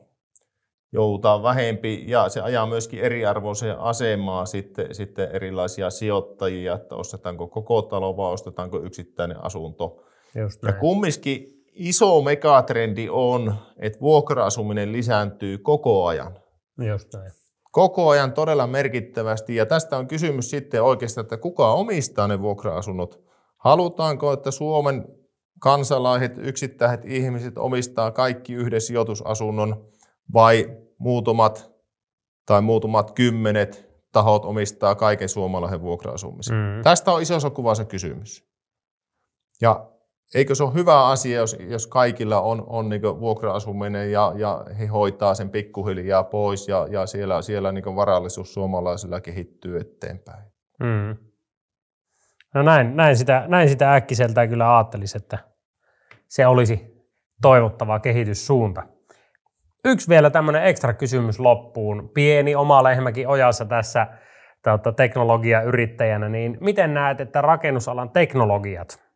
joutaa 0.92 1.44
vähempi 1.44 2.04
ja 2.08 2.30
se 2.30 2.42
ajaa 2.42 2.66
myöskin 2.66 3.00
eriarvoiseen 3.00 3.80
asemaan 3.80 4.48
sitten, 4.48 4.96
sitten 4.96 5.30
erilaisia 5.34 5.90
sijoittajia, 5.90 6.74
että 6.76 6.96
ostetaanko 6.96 7.48
koko 7.48 7.82
talo 7.82 8.18
vai 8.18 8.34
ostetaanko 8.34 8.80
yksittäinen 8.80 9.46
asunto. 9.46 10.04
Just 10.36 10.64
ja 10.64 10.74
kumminkin 10.74 11.48
iso 11.74 12.22
megatrendi 12.22 13.08
on, 13.12 13.56
että 13.80 14.00
vuokra-asuminen 14.00 14.92
lisääntyy 14.92 15.58
koko 15.58 16.06
ajan. 16.06 16.40
Just 16.90 17.14
näin. 17.14 17.32
Koko 17.78 18.10
ajan 18.10 18.34
todella 18.34 18.68
merkittävästi. 18.68 19.56
Ja 19.56 19.66
tästä 19.66 19.98
on 19.98 20.08
kysymys 20.08 20.50
sitten 20.50 20.84
oikeastaan, 20.84 21.26
että 21.26 21.38
kuka 21.38 21.74
omistaa 21.74 22.28
ne 22.28 22.42
vuokra-asunnot. 22.42 23.24
Halutaanko, 23.58 24.34
että 24.34 24.52
Suomen 24.52 25.08
kansalaiset, 25.60 26.38
yksittäiset 26.38 27.06
ihmiset 27.06 27.58
omistaa 27.58 28.12
kaikki 28.12 28.54
yhden 28.54 28.82
sijoitusasunnon 28.82 29.86
vai 30.34 30.78
muutamat 30.98 31.72
tai 32.46 32.62
muutamat 32.62 33.12
kymmenet 33.12 33.90
tahot 34.12 34.46
omistaa 34.46 34.96
kaiken 34.96 35.30
suomalaisen 35.30 35.82
vuokra-asumisen. 35.82 36.56
Mm. 36.56 36.84
Tästä 36.84 37.12
on 37.12 37.22
isossa 37.22 37.50
kuvassa 37.50 37.86
kysymys. 37.86 38.44
Ja 39.62 39.92
eikö 40.36 40.56
se 40.56 40.64
ole 40.64 40.74
hyvä 40.74 41.06
asia, 41.06 41.40
jos, 41.40 41.58
jos 41.60 41.88
kaikilla 41.88 42.42
on, 42.42 42.64
on 42.68 42.90
niin 42.90 43.02
vuokra-asuminen 43.02 44.12
ja, 44.12 44.34
ja 44.36 44.66
he 44.80 44.86
hoitaa 44.86 45.36
sen 45.36 45.50
pikkuhiljaa 45.50 46.24
pois 46.24 46.68
ja, 46.68 46.88
ja 46.90 47.06
siellä, 47.06 47.42
siellä 47.42 47.72
niin 47.72 47.96
varallisuus 47.96 48.54
suomalaisilla 48.54 49.22
kehittyy 49.22 49.80
eteenpäin. 49.80 50.44
Mm. 50.80 51.18
No 52.54 52.64
näin, 52.64 52.96
näin, 52.96 53.18
sitä, 53.18 53.44
näin 53.48 53.70
sitä 53.70 53.94
äkkiseltään 53.94 54.50
kyllä 54.50 54.78
ajattelisi, 54.78 55.18
että 55.18 55.38
se 56.28 56.48
olisi 56.48 56.98
toivottava 57.42 58.00
kehityssuunta. 58.00 58.84
Yksi 59.86 60.10
vielä 60.10 60.30
tämmöinen 60.30 60.64
ekstra 60.64 60.94
kysymys 60.94 61.40
loppuun. 61.40 62.10
Pieni 62.14 62.56
oma 62.56 62.84
lehmäkin 62.84 63.28
ojassa 63.28 63.66
tässä 63.66 64.08
tuota, 64.64 64.92
teknologiayrittäjänä, 64.92 66.30
niin 66.30 66.58
miten 66.62 66.94
näet, 66.94 67.22
että 67.22 67.42
rakennusalan 67.42 68.10
teknologiat 68.10 69.07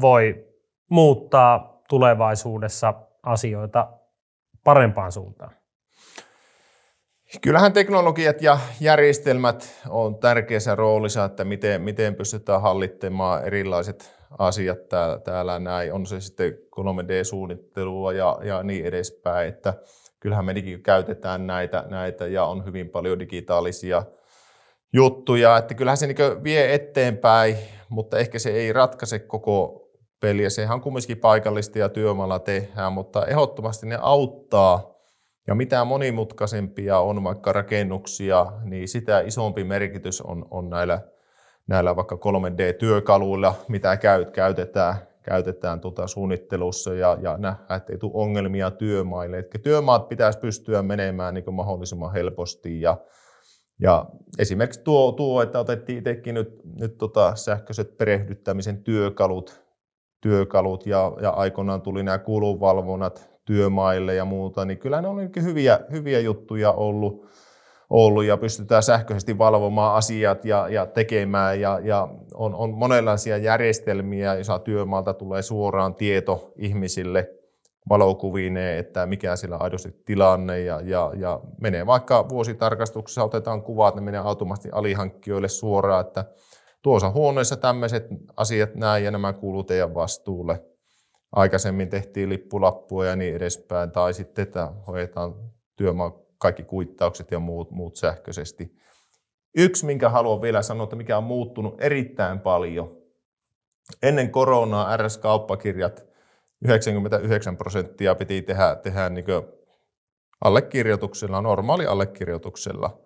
voi 0.00 0.46
muuttaa 0.90 1.82
tulevaisuudessa 1.88 2.94
asioita 3.22 3.88
parempaan 4.64 5.12
suuntaan? 5.12 5.50
Kyllähän 7.40 7.72
teknologiat 7.72 8.42
ja 8.42 8.58
järjestelmät 8.80 9.82
on 9.88 10.18
tärkeässä 10.18 10.74
roolissa, 10.74 11.24
että 11.24 11.44
miten, 11.44 11.82
miten 11.82 12.14
pystytään 12.14 12.62
hallittamaan 12.62 13.44
erilaiset 13.44 14.14
asiat 14.38 14.88
täällä, 14.88 15.18
täällä 15.18 15.58
näin. 15.58 15.92
On 15.92 16.06
se 16.06 16.20
sitten 16.20 16.52
3D-suunnittelua 16.52 18.12
ja, 18.12 18.38
ja 18.42 18.62
niin 18.62 18.86
edespäin, 18.86 19.48
että 19.48 19.74
kyllähän 20.20 20.44
mekin 20.44 20.82
käytetään 20.82 21.46
näitä, 21.46 21.84
näitä 21.88 22.26
ja 22.26 22.44
on 22.44 22.64
hyvin 22.64 22.88
paljon 22.88 23.18
digitaalisia 23.18 24.02
juttuja, 24.94 25.56
että 25.56 25.74
kyllähän 25.74 25.96
se 25.96 26.06
niin 26.06 26.44
vie 26.44 26.74
eteenpäin, 26.74 27.56
mutta 27.88 28.18
ehkä 28.18 28.38
se 28.38 28.50
ei 28.50 28.72
ratkaise 28.72 29.18
koko 29.18 29.88
peliä. 30.20 30.50
Sehän 30.50 30.74
on 30.74 30.80
kumminkin 30.80 31.18
paikallista 31.18 31.78
ja 31.78 31.88
työmaalla 31.88 32.38
tehdään, 32.38 32.92
mutta 32.92 33.26
ehdottomasti 33.26 33.86
ne 33.86 33.98
auttaa. 34.00 34.94
Ja 35.46 35.54
mitä 35.54 35.84
monimutkaisempia 35.84 36.98
on 36.98 37.24
vaikka 37.24 37.52
rakennuksia, 37.52 38.46
niin 38.64 38.88
sitä 38.88 39.20
isompi 39.20 39.64
merkitys 39.64 40.20
on, 40.20 40.46
on 40.50 40.70
näillä, 40.70 41.00
näillä 41.66 41.96
vaikka 41.96 42.14
3D-työkaluilla, 42.14 43.54
mitä 43.68 43.96
käyt, 43.96 44.30
käytetään, 44.30 44.94
käytetään 45.22 45.80
tuota 45.80 46.06
suunnittelussa 46.06 46.94
ja, 46.94 47.18
ja 47.22 47.36
nähdään, 47.36 47.76
että 47.76 47.92
ei 47.92 47.98
tule 47.98 48.12
ongelmia 48.14 48.70
työmaille. 48.70 49.38
Eli 49.38 49.62
työmaat 49.62 50.08
pitäisi 50.08 50.38
pystyä 50.38 50.82
menemään 50.82 51.34
niin 51.34 51.54
mahdollisimman 51.54 52.12
helposti 52.12 52.80
ja, 52.80 52.96
ja 53.80 54.06
esimerkiksi 54.38 54.80
tuo, 54.84 55.12
tuo 55.12 55.42
että 55.42 55.58
otettiin 55.58 55.98
itsekin 55.98 56.34
nyt, 56.34 56.60
nyt 56.80 56.98
tota 56.98 57.36
sähköiset 57.36 57.96
perehdyttämisen 57.96 58.84
työkalut 58.84 59.64
työkalut 60.24 60.86
ja, 60.86 61.12
ja 61.20 61.30
aikoinaan 61.30 61.82
tuli 61.82 62.02
nämä 62.02 62.18
kulunvalvonnat 62.18 63.30
työmaille 63.44 64.14
ja 64.14 64.24
muuta, 64.24 64.64
niin 64.64 64.78
kyllä 64.78 65.02
ne 65.02 65.08
on 65.08 65.30
hyviä, 65.42 65.80
hyviä 65.90 66.20
juttuja 66.20 66.72
ollut, 66.72 67.26
ollut 67.90 68.24
ja 68.24 68.36
pystytään 68.36 68.82
sähköisesti 68.82 69.38
valvomaan 69.38 69.96
asiat 69.96 70.44
ja, 70.44 70.68
ja 70.68 70.86
tekemään 70.86 71.60
ja, 71.60 71.80
ja 71.82 72.08
on, 72.34 72.54
on 72.54 72.74
monenlaisia 72.74 73.36
järjestelmiä, 73.36 74.34
joissa 74.34 74.58
työmaalta 74.58 75.14
tulee 75.14 75.42
suoraan 75.42 75.94
tieto 75.94 76.52
ihmisille 76.56 77.30
valokuvineen, 77.88 78.78
että 78.78 79.06
mikä 79.06 79.36
sillä 79.36 79.56
aidosti 79.56 80.02
tilanne 80.04 80.60
ja, 80.60 80.80
ja, 80.84 81.12
ja 81.16 81.40
menee 81.60 81.86
vaikka 81.86 82.28
vuositarkastuksessa, 82.28 83.24
otetaan 83.24 83.62
kuvat, 83.62 83.94
ne 83.94 84.00
menee 84.00 84.20
automaattisesti 84.20 84.76
alihankkijoille 84.76 85.48
suoraan, 85.48 86.06
että 86.06 86.24
tuossa 86.82 87.10
huoneessa 87.10 87.56
tämmöiset 87.56 88.06
asiat 88.36 88.74
näin 88.74 89.04
ja 89.04 89.10
nämä 89.10 89.32
kuuluu 89.32 89.64
teidän 89.64 89.94
vastuulle. 89.94 90.64
Aikaisemmin 91.32 91.88
tehtiin 91.88 92.28
lippulappua 92.28 93.06
ja 93.06 93.16
niin 93.16 93.36
edespäin, 93.36 93.90
tai 93.90 94.14
sitten, 94.14 94.42
että 94.42 94.72
hoidetaan 94.86 95.34
työmaa 95.76 96.12
kaikki 96.38 96.62
kuittaukset 96.62 97.30
ja 97.30 97.38
muut, 97.38 97.70
muut 97.70 97.96
sähköisesti. 97.96 98.76
Yksi, 99.56 99.86
minkä 99.86 100.08
haluan 100.08 100.42
vielä 100.42 100.62
sanoa, 100.62 100.84
että 100.84 100.96
mikä 100.96 101.18
on 101.18 101.24
muuttunut 101.24 101.74
erittäin 101.78 102.40
paljon. 102.40 102.96
Ennen 104.02 104.30
koronaa 104.30 104.96
RS-kauppakirjat 104.96 106.13
99 106.64 107.56
prosenttia 107.56 108.14
piti 108.14 108.42
tehdä, 108.42 108.76
tehdä 108.82 109.08
niin 109.08 109.24
allekirjoituksella, 110.44 111.40
normaali 111.40 111.86
allekirjoituksella. 111.86 113.00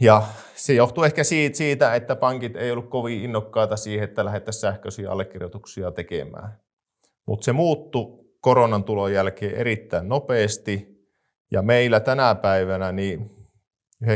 Ja 0.00 0.22
se 0.54 0.74
johtuu 0.74 1.04
ehkä 1.04 1.24
siitä, 1.24 1.94
että 1.94 2.16
pankit 2.16 2.56
ei 2.56 2.70
ollut 2.70 2.90
kovin 2.90 3.22
innokkaita 3.22 3.76
siihen, 3.76 4.04
että 4.04 4.24
lähdettäisiin 4.24 4.60
sähköisiä 4.60 5.10
allekirjoituksia 5.10 5.90
tekemään. 5.90 6.60
Mutta 7.26 7.44
se 7.44 7.52
muuttui 7.52 8.26
koronan 8.40 8.84
tulon 8.84 9.12
jälkeen 9.12 9.54
erittäin 9.54 10.08
nopeasti. 10.08 10.96
Ja 11.50 11.62
meillä 11.62 12.00
tänä 12.00 12.34
päivänä 12.34 12.92
niin 12.92 13.30
95-99 14.04 14.08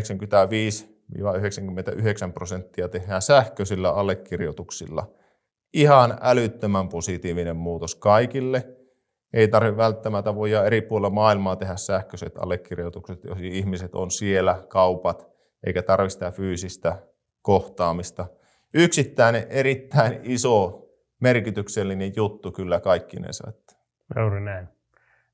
prosenttia 2.35 2.89
tehdään 2.89 3.23
sähköisillä 3.23 3.91
allekirjoituksilla. 3.91 5.20
Ihan 5.73 6.19
älyttömän 6.21 6.89
positiivinen 6.89 7.57
muutos 7.57 7.95
kaikille. 7.95 8.77
Ei 9.33 9.49
tarvitse 9.49 9.77
välttämättä 9.77 10.35
voida 10.35 10.65
eri 10.65 10.83
puolilla 10.83 11.11
maailmaa 11.11 11.57
tehdä 11.57 11.77
sähköiset 11.77 12.39
allekirjoitukset, 12.39 13.25
jos 13.25 13.39
ihmiset 13.41 13.95
on 13.95 14.11
siellä, 14.11 14.63
kaupat, 14.69 15.29
eikä 15.67 15.83
tarvitse 15.83 16.13
sitä 16.13 16.31
fyysistä 16.31 16.97
kohtaamista. 17.43 18.27
Yksittäinen 18.75 19.47
erittäin 19.49 20.21
iso 20.23 20.87
merkityksellinen 21.21 22.13
juttu 22.17 22.53
kyllä 22.53 22.81
kaikkinensa. 22.81 23.53
Juuri 24.17 24.41
näin. 24.41 24.69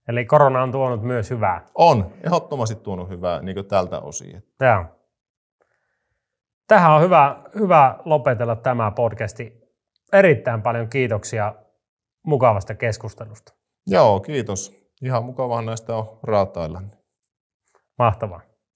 Eli 0.09 0.25
korona 0.25 0.63
on 0.63 0.73
tuonut 0.73 1.03
myös 1.03 1.31
hyvää. 1.31 1.67
On, 1.75 2.13
ehdottomasti 2.25 2.75
tuonut 2.75 3.09
hyvää 3.09 3.43
niin 3.43 3.67
tältä 3.69 4.01
osin. 4.01 4.43
Joo. 4.61 4.85
Tähän 6.67 6.93
on 6.93 7.03
hyvä, 7.03 7.43
hyvä 7.55 7.99
lopetella 8.05 8.57
tämä 8.57 8.91
podcasti. 8.91 9.56
Erittäin 10.13 10.63
paljon 10.63 10.89
kiitoksia 10.89 11.55
mukavasta 12.27 12.75
keskustelusta. 12.75 13.55
Joo, 13.87 14.21
kiitos. 14.21 14.73
Ihan 15.03 15.25
mukavaa 15.25 15.63
näistä 15.63 15.97
on 15.97 16.19
raatailla. 16.23 16.83
Mahtavaa. 17.99 18.41